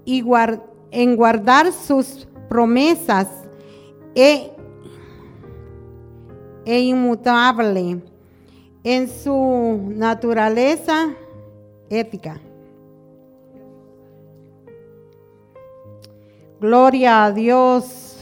y 0.03 0.21
en 0.91 1.15
guardar 1.15 1.71
sus 1.71 2.27
promesas 2.49 3.29
e, 4.13 4.51
e 6.65 6.79
inmutable 6.81 8.01
en 8.83 9.09
su 9.09 9.89
naturaleza 9.95 11.13
ética. 11.89 12.41
Gloria 16.59 17.23
a 17.23 17.31
Dios. 17.31 18.17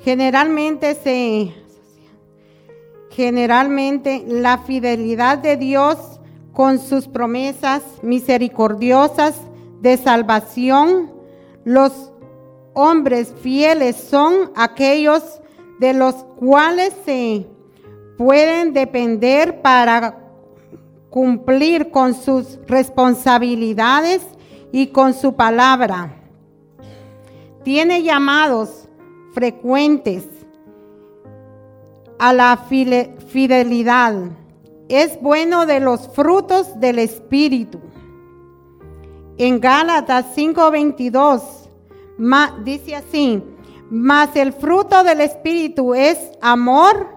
Generalmente 0.00 0.94
se 0.94 1.63
generalmente 3.14 4.24
la 4.26 4.58
fidelidad 4.58 5.38
de 5.38 5.56
Dios 5.56 6.20
con 6.52 6.78
sus 6.80 7.06
promesas 7.06 7.82
misericordiosas 8.02 9.36
de 9.80 9.96
salvación. 9.96 11.12
Los 11.64 12.12
hombres 12.72 13.32
fieles 13.40 13.96
son 13.96 14.50
aquellos 14.56 15.22
de 15.78 15.94
los 15.94 16.14
cuales 16.36 16.92
se 17.04 17.46
pueden 18.18 18.72
depender 18.72 19.62
para 19.62 20.18
cumplir 21.08 21.90
con 21.90 22.14
sus 22.14 22.58
responsabilidades 22.66 24.22
y 24.72 24.88
con 24.88 25.14
su 25.14 25.34
palabra. 25.34 26.16
Tiene 27.62 28.02
llamados 28.02 28.88
frecuentes 29.32 30.24
a 32.24 32.32
la 32.32 32.56
fidelidad. 32.56 34.14
Es 34.88 35.20
bueno 35.20 35.66
de 35.66 35.78
los 35.78 36.08
frutos 36.08 36.80
del 36.80 36.98
Espíritu. 36.98 37.78
En 39.36 39.60
Gálatas 39.60 40.34
5:22 40.34 41.68
dice 42.64 42.96
así, 42.96 43.42
mas 43.90 44.34
el 44.36 44.54
fruto 44.54 45.04
del 45.04 45.20
Espíritu 45.20 45.94
es 45.94 46.18
amor, 46.40 47.08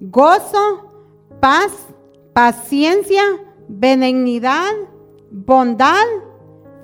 gozo, 0.00 0.92
paz, 1.40 1.72
paciencia, 2.34 3.22
benignidad, 3.68 4.74
bondad, 5.30 6.04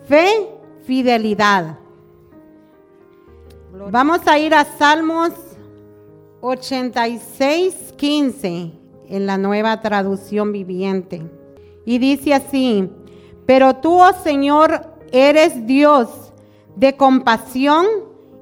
fe, 0.08 0.48
fidelidad. 0.86 1.78
Vamos 3.90 4.26
a 4.26 4.38
ir 4.38 4.54
a 4.54 4.64
Salmos 4.64 5.32
86, 6.44 7.94
15 7.96 8.72
en 9.08 9.26
la 9.26 9.38
nueva 9.38 9.80
traducción 9.80 10.50
viviente. 10.50 11.22
Y 11.86 11.98
dice 11.98 12.34
así, 12.34 12.90
pero 13.46 13.76
tú, 13.76 14.00
oh 14.00 14.12
Señor, 14.24 14.92
eres 15.12 15.66
Dios 15.66 16.32
de 16.74 16.96
compasión 16.96 17.86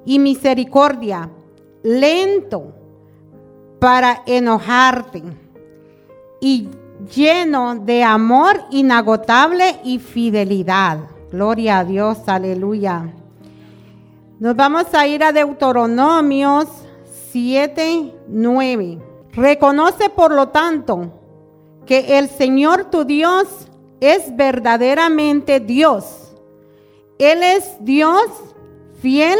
y 0.07 0.19
misericordia, 0.19 1.31
lento 1.83 2.73
para 3.79 4.23
enojarte 4.25 5.23
y 6.41 6.69
lleno 7.15 7.75
de 7.75 8.03
amor 8.03 8.63
inagotable 8.71 9.79
y 9.85 9.99
fidelidad. 9.99 11.01
Gloria 11.31 11.81
a 11.81 11.85
Dios, 11.85 12.19
aleluya. 12.27 13.13
Nos 14.39 14.57
vamos 14.57 14.87
a 14.95 15.07
ir 15.07 15.23
a 15.23 15.33
Deuteronomios 15.33 16.67
7, 17.33 18.15
9. 18.29 18.99
Reconoce 19.33 20.11
por 20.11 20.33
lo 20.33 20.49
tanto 20.49 21.13
que 21.87 22.19
el 22.19 22.29
Señor 22.29 22.91
tu 22.91 23.05
Dios 23.05 23.47
es 24.01 24.35
verdaderamente 24.35 25.61
Dios. 25.61 26.35
Él 27.19 27.43
es 27.43 27.77
Dios 27.81 28.27
fiel 29.01 29.39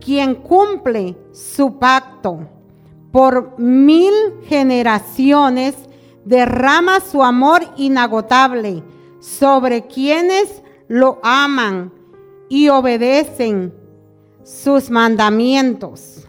quien 0.00 0.36
cumple 0.36 1.16
su 1.32 1.78
pacto. 1.78 2.48
Por 3.10 3.58
mil 3.58 4.12
generaciones 4.44 5.74
derrama 6.24 7.00
su 7.00 7.22
amor 7.22 7.62
inagotable 7.76 8.84
sobre 9.20 9.86
quienes 9.86 10.62
lo 10.86 11.18
aman 11.22 11.92
y 12.48 12.68
obedecen 12.68 13.74
sus 14.44 14.90
mandamientos. 14.90 16.21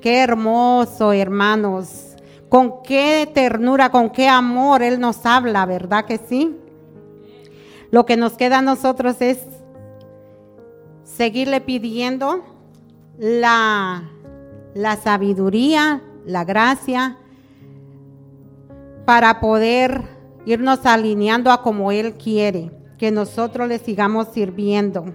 Qué 0.00 0.20
hermoso, 0.20 1.12
hermanos. 1.12 2.16
Con 2.48 2.82
qué 2.82 3.28
ternura, 3.32 3.90
con 3.90 4.10
qué 4.10 4.28
amor 4.28 4.82
Él 4.82 5.00
nos 5.00 5.26
habla, 5.26 5.66
¿verdad 5.66 6.04
que 6.04 6.18
sí? 6.18 6.56
Lo 7.90 8.06
que 8.06 8.16
nos 8.16 8.34
queda 8.34 8.58
a 8.58 8.62
nosotros 8.62 9.16
es 9.20 9.38
seguirle 11.02 11.60
pidiendo 11.60 12.44
la, 13.18 14.08
la 14.74 14.96
sabiduría, 14.96 16.02
la 16.24 16.44
gracia, 16.44 17.18
para 19.04 19.40
poder 19.40 20.04
irnos 20.46 20.86
alineando 20.86 21.50
a 21.50 21.62
como 21.62 21.90
Él 21.92 22.14
quiere, 22.14 22.70
que 22.98 23.10
nosotros 23.10 23.68
le 23.68 23.78
sigamos 23.78 24.28
sirviendo. 24.28 25.06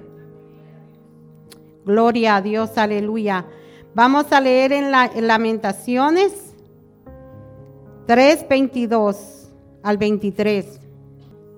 Gloria 1.85 2.37
a 2.37 2.41
Dios, 2.41 2.77
aleluya. 2.77 3.45
Vamos 3.95 4.31
a 4.31 4.41
leer 4.41 4.71
en, 4.71 4.91
la, 4.91 5.11
Lamentaciones 5.15 6.33
3, 8.07 8.47
22 8.49 9.51
al 9.83 9.97
23. 9.97 10.79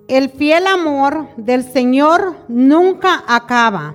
El 0.06 0.28
fiel 0.28 0.66
amor 0.66 1.28
del 1.38 1.64
Señor 1.64 2.36
nunca 2.46 3.24
acaba. 3.26 3.94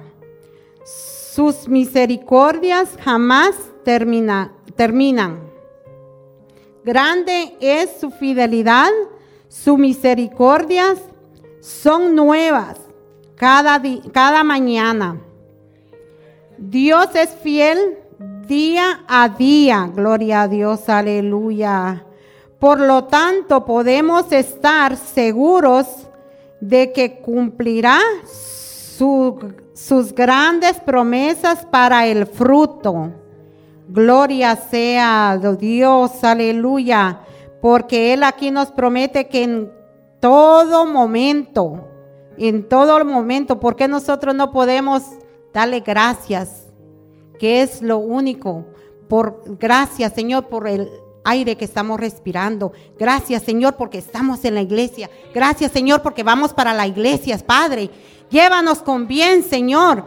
Sus 0.84 1.68
misericordias 1.68 2.98
jamás 3.04 3.52
termina, 3.86 4.52
terminan. 4.76 5.40
Grande 6.84 7.56
es 7.60 7.92
su 8.00 8.10
fidelidad, 8.10 8.90
sus 9.50 9.78
misericordias 9.78 11.00
son 11.60 12.16
nuevas 12.16 12.80
cada 13.36 14.44
mañana. 14.44 15.22
Dios 16.58 17.14
es 17.14 17.30
fiel 17.30 18.01
día 18.52 19.06
a 19.08 19.30
día. 19.30 19.90
Gloria 19.96 20.42
a 20.42 20.48
Dios, 20.50 20.90
aleluya. 20.90 22.06
Por 22.60 22.82
lo 22.82 23.06
tanto, 23.06 23.64
podemos 23.64 24.30
estar 24.34 24.98
seguros 24.98 25.88
de 26.60 26.92
que 26.92 27.22
cumplirá 27.22 27.98
sus 28.26 30.14
grandes 30.14 30.82
promesas 30.82 31.66
para 31.66 32.06
el 32.08 32.26
fruto. 32.26 33.14
Gloria 33.88 34.58
sea 34.58 35.40
Dios, 35.58 36.22
aleluya, 36.22 37.22
porque 37.62 38.12
Él 38.12 38.22
aquí 38.22 38.52
nos 38.52 38.70
promete 38.70 39.30
que 39.30 39.44
en 39.44 39.72
todo 40.20 40.86
momento, 40.86 41.88
en 42.38 42.68
todo 42.68 43.06
momento, 43.06 43.62
porque 43.62 43.88
nosotros 43.88 44.36
no 44.36 44.52
podemos 44.52 45.04
darle 45.54 45.80
gracias, 45.80 46.61
que 47.42 47.64
es 47.64 47.82
lo 47.82 47.98
único. 47.98 48.68
Por 49.10 49.42
gracias, 49.58 50.14
Señor, 50.14 50.46
por 50.46 50.68
el 50.68 50.88
aire 51.24 51.58
que 51.58 51.66
estamos 51.66 52.00
respirando. 52.00 52.72
Gracias, 53.00 53.42
Señor, 53.42 53.78
porque 53.78 53.98
estamos 53.98 54.46
en 54.46 54.54
la 54.54 54.62
iglesia. 54.62 55.10
Gracias, 55.34 55.72
Señor, 55.72 56.04
porque 56.04 56.22
vamos 56.22 56.54
para 56.54 56.72
la 56.72 56.86
iglesia, 56.86 57.40
Padre. 57.44 57.90
Llévanos 58.30 58.84
con 58.84 59.08
bien, 59.08 59.44
Señor. 59.44 60.04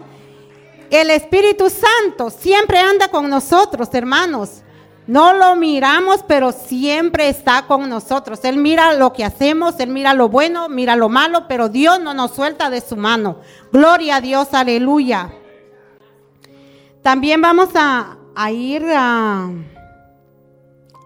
El 0.91 1.11
Espíritu 1.11 1.71
Santo 1.71 2.31
siempre 2.31 2.79
anda 2.79 3.09
con 3.09 3.29
nosotros, 3.29 3.89
hermanos. 3.95 4.63
No 5.09 5.35
lo 5.35 5.57
miramos, 5.57 6.23
pero 6.29 6.53
siempre 6.53 7.29
está 7.29 7.67
con 7.67 7.89
nosotros. 7.89 8.45
Él 8.45 8.59
mira 8.59 8.93
lo 8.95 9.13
que 9.13 9.25
hacemos, 9.25 9.81
Él 9.81 9.89
mira 9.89 10.15
lo 10.15 10.29
bueno, 10.29 10.69
mira 10.69 10.95
lo 10.95 11.09
malo, 11.09 11.49
pero 11.49 11.69
Dios 11.69 11.99
no 11.99 12.15
nos 12.15 12.31
suelta 12.31 12.71
de 12.71 12.81
su 12.81 12.95
mano. 12.95 13.41
Gloria 13.73 14.17
a 14.17 14.21
Dios, 14.21 14.55
aleluya. 14.55 15.33
También 17.05 17.43
vamos 17.43 17.69
a, 17.75 18.17
ir 18.51 18.83
a, 18.97 19.51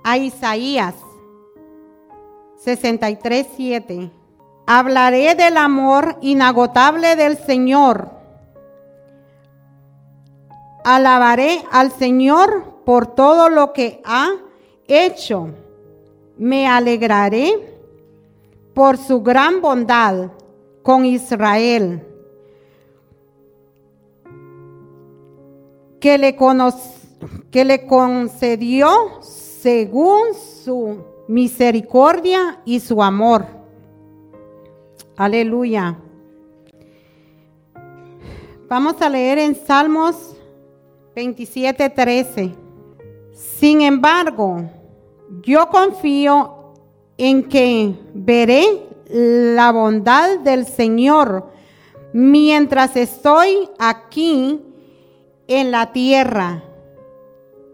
a 0.04 0.16
Isaías 0.16 0.94
63, 2.58 3.46
7. 3.56 4.12
Hablaré 4.64 5.34
del 5.34 5.56
amor 5.56 6.16
inagotable 6.20 7.16
del 7.16 7.36
Señor. 7.36 8.10
Alabaré 10.84 11.64
al 11.72 11.90
Señor 11.90 12.82
por 12.84 13.08
todo 13.16 13.48
lo 13.48 13.72
que 13.72 14.00
ha 14.04 14.28
hecho. 14.86 15.48
Me 16.36 16.68
alegraré 16.68 17.76
por 18.72 18.98
su 18.98 19.20
gran 19.20 19.60
bondad 19.60 20.30
con 20.84 21.04
Israel. 21.04 22.07
Que 26.00 26.18
le, 26.18 26.36
que 27.50 27.64
le 27.64 27.86
concedió 27.86 28.88
según 29.22 30.34
su 30.34 30.98
misericordia 31.26 32.60
y 32.64 32.80
su 32.80 33.02
amor 33.02 33.58
Aleluya. 35.18 35.98
Vamos 38.68 39.02
a 39.02 39.08
leer 39.08 39.38
en 39.38 39.56
Salmos 39.56 40.36
27, 41.16 41.90
13. 41.90 42.54
Sin 43.32 43.80
embargo, 43.80 44.70
yo 45.42 45.68
confío 45.70 46.74
en 47.16 47.48
que 47.48 47.96
veré 48.14 48.64
la 49.08 49.72
bondad 49.72 50.38
del 50.38 50.64
Señor 50.64 51.50
mientras 52.12 52.94
estoy 52.94 53.68
aquí 53.76 54.62
en 55.48 55.70
la 55.70 55.92
tierra 55.92 56.62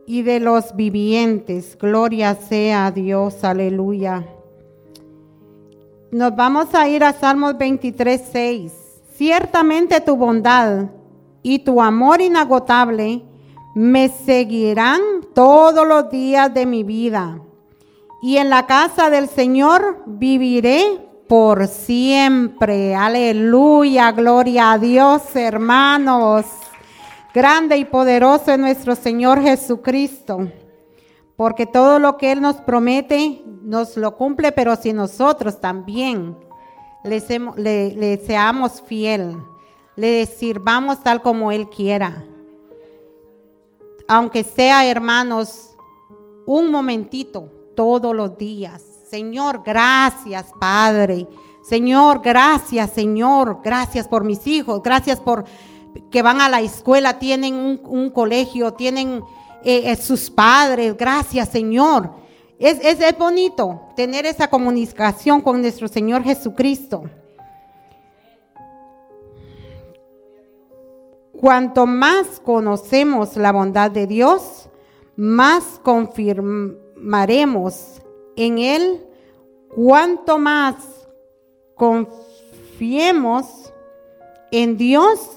y 0.07 0.23
de 0.23 0.41
los 0.41 0.75
vivientes. 0.77 1.77
Gloria 1.79 2.37
sea 2.37 2.87
a 2.87 2.91
Dios, 2.93 3.45
aleluya. 3.45 4.25
Nos 6.13 6.35
vamos 6.37 6.73
a 6.75 6.89
ir 6.89 7.03
a 7.03 7.13
Salmos 7.13 7.59
23, 7.59 8.23
6. 8.33 8.73
Ciertamente 9.15 10.01
tu 10.01 10.17
bondad 10.17 10.87
y 11.43 11.59
tu 11.59 11.83
amor 11.83 12.21
inagotable 12.21 13.23
me 13.75 14.09
seguirán 14.09 15.01
todos 15.35 15.87
los 15.87 16.09
días 16.11 16.55
de 16.55 16.67
mi 16.67 16.85
vida. 16.85 17.41
Y 18.23 18.37
en 18.37 18.49
la 18.49 18.67
casa 18.67 19.11
del 19.11 19.29
Señor 19.29 20.03
viviré 20.07 21.01
por 21.29 21.67
siempre. 21.67 22.95
Aleluya, 22.95 24.13
gloria 24.13 24.73
a 24.73 24.79
Dios, 24.79 25.23
hermanos. 25.35 26.47
Grande 27.35 27.77
y 27.77 27.85
poderoso 27.85 28.53
es 28.53 28.59
nuestro 28.59 28.95
Señor 28.95 29.43
Jesucristo 29.43 30.49
porque 31.37 31.67
todo 31.67 31.99
lo 31.99 32.17
que 32.17 32.33
Él 32.33 32.41
nos 32.41 32.57
promete 32.57 33.43
nos 33.63 33.97
lo 33.97 34.17
cumple, 34.17 34.53
pero 34.53 34.77
si 34.77 34.93
nosotros 34.93 35.61
también 35.61 36.37
le, 37.03 38.21
seamos 38.25 38.83
fiel, 38.83 39.37
le 39.97 40.27
sirvamos 40.27 41.03
tal 41.03 41.23
como 41.23 41.51
Él 41.51 41.69
quiera. 41.69 42.25
Aunque 44.07 44.45
sea, 44.45 44.87
hermanos, 44.87 45.75
un 46.47 46.71
momentito 46.71 47.49
todos 47.75 48.15
los 48.15 48.37
días. 48.37 48.83
Señor, 49.09 49.63
gracias, 49.65 50.53
Padre. 50.61 51.27
Señor, 51.63 52.21
gracias, 52.23 52.91
Señor. 52.91 53.61
Gracias 53.65 54.07
por 54.07 54.23
mis 54.25 54.47
hijos. 54.47 54.83
Gracias 54.83 55.19
por 55.19 55.45
que 56.11 56.23
van 56.23 56.41
a 56.41 56.49
la 56.49 56.61
escuela, 56.61 57.19
tienen 57.19 57.55
un, 57.55 58.11
colegio, 58.11 58.73
tienen 58.73 59.23
eh, 59.63 59.91
eh, 59.91 59.97
sus 59.97 60.31
padres. 60.31 60.97
Gracias, 60.97 61.49
Señor. 61.49 62.11
Es, 62.59 62.79
es, 62.85 63.19
bonito 63.19 63.81
tener 63.97 64.27
esa 64.27 64.49
comunicación 64.49 65.41
con 65.41 65.61
nuestro 65.61 65.89
Señor 65.89 66.23
Jesucristo. 66.23 67.03
Cuanto 71.33 71.87
más 71.87 72.39
conocemos 72.41 73.37
la 73.37 73.51
bondad 73.53 73.91
de 73.91 74.07
Dios, 74.07 74.69
más 75.17 75.81
confirmaremos 75.83 78.01
en 78.37 78.59
Él. 78.59 79.05
Cuanto 79.75 80.39
más 80.39 80.77
confiemos 81.75 83.73
en 84.51 84.77
Dios, 84.77 85.34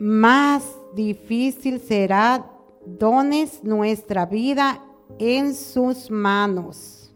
más 0.00 0.64
difícil 0.94 1.78
será 1.78 2.50
dones 2.86 3.62
nuestra 3.62 4.24
vida 4.24 4.82
en 5.18 5.54
sus 5.54 6.10
manos. 6.10 7.12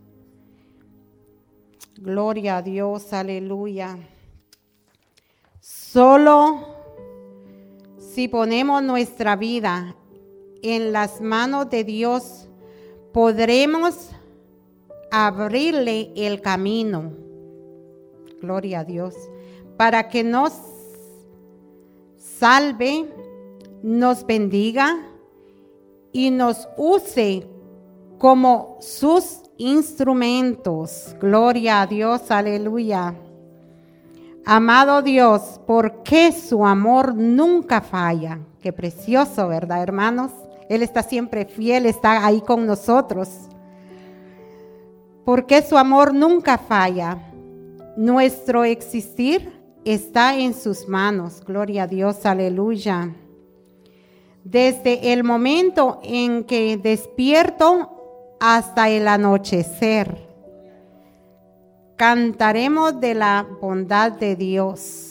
Gloria 1.96 2.58
a 2.58 2.62
Dios, 2.62 3.10
aleluya. 3.14 3.96
Solo 5.60 6.74
si 7.96 8.28
ponemos 8.28 8.82
nuestra 8.82 9.34
vida 9.34 9.96
en 10.60 10.92
las 10.92 11.22
manos 11.22 11.70
de 11.70 11.84
Dios, 11.84 12.48
podremos 13.14 14.10
abrirle 15.10 16.12
el 16.16 16.42
camino. 16.42 17.14
Gloria 18.42 18.80
a 18.80 18.84
Dios. 18.84 19.14
Para 19.78 20.10
que 20.10 20.22
nos 20.22 20.73
salve, 22.38 23.08
nos 23.82 24.26
bendiga 24.26 24.96
y 26.12 26.30
nos 26.30 26.68
use 26.76 27.46
como 28.18 28.78
sus 28.80 29.42
instrumentos. 29.56 31.14
Gloria 31.20 31.82
a 31.82 31.86
Dios, 31.86 32.30
aleluya. 32.30 33.14
Amado 34.46 35.02
Dios, 35.02 35.60
porque 35.66 36.32
su 36.32 36.66
amor 36.66 37.14
nunca 37.14 37.80
falla. 37.80 38.40
Qué 38.60 38.72
precioso, 38.72 39.48
¿verdad, 39.48 39.82
hermanos? 39.82 40.32
Él 40.68 40.82
está 40.82 41.02
siempre 41.02 41.44
fiel, 41.44 41.86
está 41.86 42.26
ahí 42.26 42.40
con 42.40 42.66
nosotros. 42.66 43.28
Porque 45.24 45.62
su 45.62 45.78
amor 45.78 46.14
nunca 46.14 46.58
falla. 46.58 47.18
Nuestro 47.96 48.64
existir 48.64 49.63
está 49.84 50.36
en 50.36 50.54
sus 50.54 50.88
manos. 50.88 51.42
Gloria 51.44 51.84
a 51.84 51.86
Dios, 51.86 52.24
aleluya. 52.26 53.14
Desde 54.42 55.12
el 55.12 55.24
momento 55.24 56.00
en 56.02 56.44
que 56.44 56.76
despierto 56.76 58.36
hasta 58.40 58.88
el 58.88 59.08
anochecer, 59.08 60.28
cantaremos 61.96 63.00
de 63.00 63.14
la 63.14 63.46
bondad 63.60 64.12
de 64.12 64.36
Dios. 64.36 65.10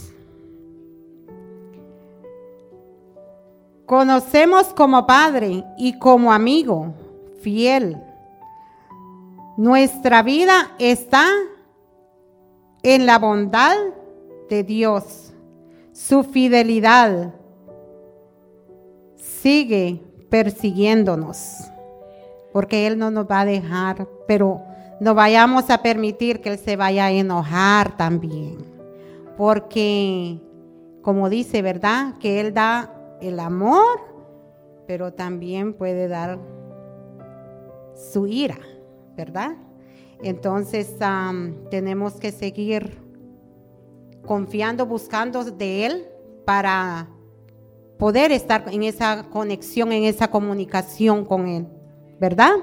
Conocemos 3.86 4.74
como 4.74 5.06
Padre 5.06 5.64
y 5.78 5.98
como 6.00 6.32
amigo 6.32 6.94
fiel. 7.42 7.98
Nuestra 9.58 10.24
vida 10.24 10.72
está 10.80 11.28
en 12.82 13.06
la 13.06 13.20
bondad 13.20 13.76
de 14.54 14.64
Dios, 14.64 15.34
su 15.94 16.24
fidelidad 16.24 17.34
sigue 19.16 20.00
persiguiéndonos, 20.30 21.56
porque 22.52 22.86
Él 22.86 23.00
no 23.00 23.10
nos 23.10 23.26
va 23.26 23.42
a 23.42 23.46
dejar, 23.46 24.08
pero 24.28 24.62
no 25.00 25.16
vayamos 25.16 25.72
a 25.72 25.82
permitir 25.82 26.40
que 26.40 26.50
Él 26.50 26.60
se 26.60 26.76
vaya 26.76 27.06
a 27.06 27.12
enojar 27.12 27.98
también. 27.98 28.72
porque, 29.36 30.38
como 31.02 31.28
dice, 31.28 31.64
¿verdad? 31.64 32.20
Que 32.20 32.40
Él 32.40 32.54
da 32.54 32.94
el 33.20 33.40
amor, 33.40 34.00
pero 34.86 35.14
también 35.14 35.74
puede 35.74 36.08
dar 36.08 36.38
su 37.96 38.28
ira, 38.28 38.60
¿verdad? 39.18 39.58
Entonces 40.22 40.96
tenemos 41.72 42.14
que 42.14 42.32
seguir 42.32 43.03
confiando, 44.26 44.86
buscando 44.86 45.44
de 45.44 45.86
Él 45.86 46.08
para 46.46 47.08
poder 47.98 48.32
estar 48.32 48.66
en 48.72 48.84
esa 48.84 49.30
conexión, 49.30 49.92
en 49.92 50.04
esa 50.04 50.30
comunicación 50.30 51.26
con 51.26 51.48
Él, 51.48 51.68
¿verdad? 52.20 52.54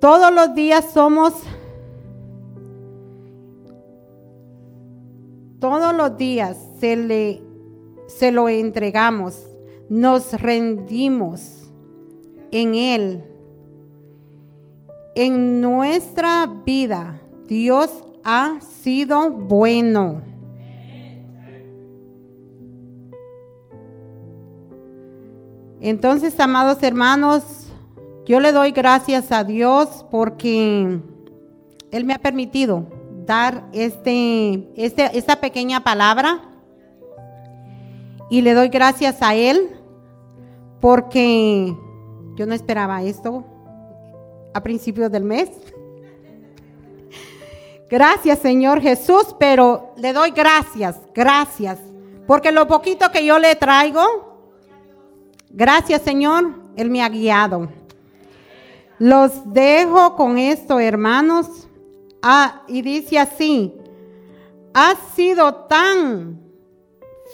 Todos 0.00 0.32
los 0.32 0.54
días 0.54 0.92
somos, 0.92 1.34
todos 5.60 5.94
los 5.94 6.16
días 6.16 6.56
se 6.78 6.96
le, 6.96 7.42
se 8.06 8.30
lo 8.30 8.48
entregamos, 8.48 9.46
nos 9.88 10.32
rendimos 10.40 11.70
en 12.50 12.74
Él. 12.74 13.24
En 15.14 15.60
nuestra 15.60 16.46
vida, 16.64 17.20
Dios 17.48 18.04
ha 18.30 18.60
sido 18.60 19.30
bueno. 19.30 20.20
Entonces, 25.80 26.38
amados 26.38 26.82
hermanos, 26.82 27.42
yo 28.26 28.40
le 28.40 28.52
doy 28.52 28.72
gracias 28.72 29.32
a 29.32 29.44
Dios 29.44 30.04
porque 30.10 31.00
Él 31.90 32.04
me 32.04 32.12
ha 32.12 32.18
permitido 32.18 32.86
dar 33.24 33.64
este, 33.72 34.68
este, 34.76 35.16
esta 35.16 35.40
pequeña 35.40 35.82
palabra 35.82 36.42
y 38.28 38.42
le 38.42 38.52
doy 38.52 38.68
gracias 38.68 39.22
a 39.22 39.34
Él 39.36 39.70
porque 40.80 41.74
yo 42.36 42.44
no 42.44 42.52
esperaba 42.52 43.02
esto 43.02 43.42
a 44.52 44.62
principios 44.62 45.10
del 45.10 45.24
mes. 45.24 45.48
Gracias 47.88 48.40
Señor 48.40 48.80
Jesús, 48.82 49.34
pero 49.38 49.94
le 49.96 50.12
doy 50.12 50.30
gracias, 50.30 50.96
gracias, 51.14 51.78
porque 52.26 52.52
lo 52.52 52.68
poquito 52.68 53.10
que 53.10 53.24
yo 53.24 53.38
le 53.38 53.56
traigo, 53.56 54.02
gracias 55.50 56.02
Señor, 56.02 56.54
Él 56.76 56.90
me 56.90 57.02
ha 57.02 57.08
guiado. 57.08 57.68
Los 58.98 59.52
dejo 59.52 60.16
con 60.16 60.38
esto, 60.38 60.80
hermanos. 60.80 61.68
Ah, 62.20 62.62
y 62.66 62.82
dice 62.82 63.18
así, 63.18 63.72
has 64.74 64.98
sido 65.14 65.54
tan 65.66 66.40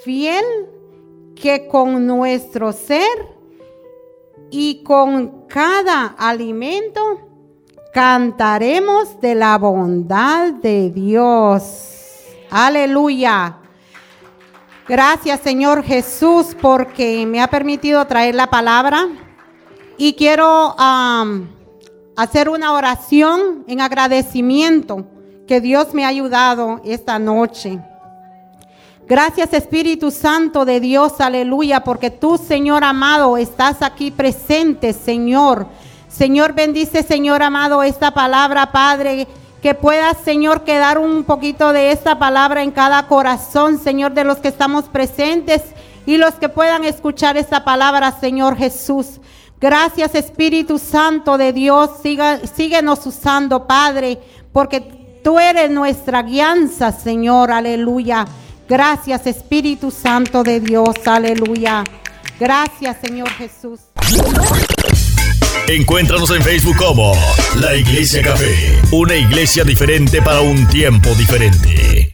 fiel 0.04 0.44
que 1.34 1.66
con 1.66 2.06
nuestro 2.06 2.72
ser 2.72 3.34
y 4.50 4.84
con 4.84 5.46
cada 5.48 6.14
alimento 6.18 7.33
cantaremos 7.94 9.20
de 9.20 9.36
la 9.36 9.56
bondad 9.56 10.52
de 10.52 10.90
Dios. 10.90 11.62
Aleluya. 12.50 13.56
Gracias 14.88 15.40
Señor 15.40 15.84
Jesús 15.84 16.56
porque 16.60 17.24
me 17.24 17.40
ha 17.40 17.46
permitido 17.46 18.04
traer 18.04 18.34
la 18.34 18.50
palabra 18.50 19.06
y 19.96 20.14
quiero 20.14 20.74
hacer 22.16 22.48
una 22.48 22.72
oración 22.72 23.64
en 23.68 23.80
agradecimiento 23.80 25.06
que 25.46 25.60
Dios 25.60 25.94
me 25.94 26.04
ha 26.04 26.08
ayudado 26.08 26.80
esta 26.84 27.20
noche. 27.20 27.78
Gracias 29.06 29.52
Espíritu 29.52 30.10
Santo 30.10 30.64
de 30.64 30.80
Dios, 30.80 31.20
aleluya, 31.20 31.84
porque 31.84 32.10
tú, 32.10 32.38
Señor 32.38 32.82
amado, 32.82 33.36
estás 33.36 33.82
aquí 33.82 34.10
presente, 34.10 34.92
Señor. 34.92 35.68
Señor, 36.16 36.52
bendice, 36.52 37.02
Señor 37.02 37.42
amado, 37.42 37.82
esta 37.82 38.12
palabra, 38.12 38.70
Padre, 38.70 39.26
que 39.60 39.74
pueda, 39.74 40.14
Señor, 40.14 40.62
quedar 40.62 40.96
un 40.96 41.24
poquito 41.24 41.72
de 41.72 41.90
esta 41.90 42.20
palabra 42.20 42.62
en 42.62 42.70
cada 42.70 43.08
corazón, 43.08 43.80
Señor, 43.80 44.12
de 44.12 44.22
los 44.22 44.38
que 44.38 44.46
estamos 44.46 44.84
presentes 44.84 45.62
y 46.06 46.16
los 46.16 46.34
que 46.34 46.48
puedan 46.48 46.84
escuchar 46.84 47.36
esta 47.36 47.64
palabra, 47.64 48.12
Señor 48.20 48.56
Jesús. 48.56 49.20
Gracias 49.60 50.14
Espíritu 50.14 50.78
Santo 50.78 51.36
de 51.36 51.52
Dios, 51.52 51.90
Siga, 52.00 52.38
síguenos 52.46 53.04
usando, 53.06 53.66
Padre, 53.66 54.20
porque 54.52 54.82
tú 55.24 55.40
eres 55.40 55.68
nuestra 55.68 56.22
guianza, 56.22 56.92
Señor, 56.92 57.50
aleluya. 57.50 58.24
Gracias 58.68 59.26
Espíritu 59.26 59.90
Santo 59.90 60.44
de 60.44 60.60
Dios, 60.60 60.94
aleluya. 61.06 61.82
Gracias 62.38 62.98
Señor 63.02 63.30
Jesús. 63.30 63.80
Encuéntranos 65.68 66.30
en 66.30 66.42
Facebook 66.42 66.76
como 66.76 67.12
La 67.58 67.74
Iglesia 67.74 68.20
Café, 68.22 68.80
una 68.92 69.16
iglesia 69.16 69.64
diferente 69.64 70.20
para 70.20 70.40
un 70.40 70.68
tiempo 70.68 71.08
diferente. 71.14 72.13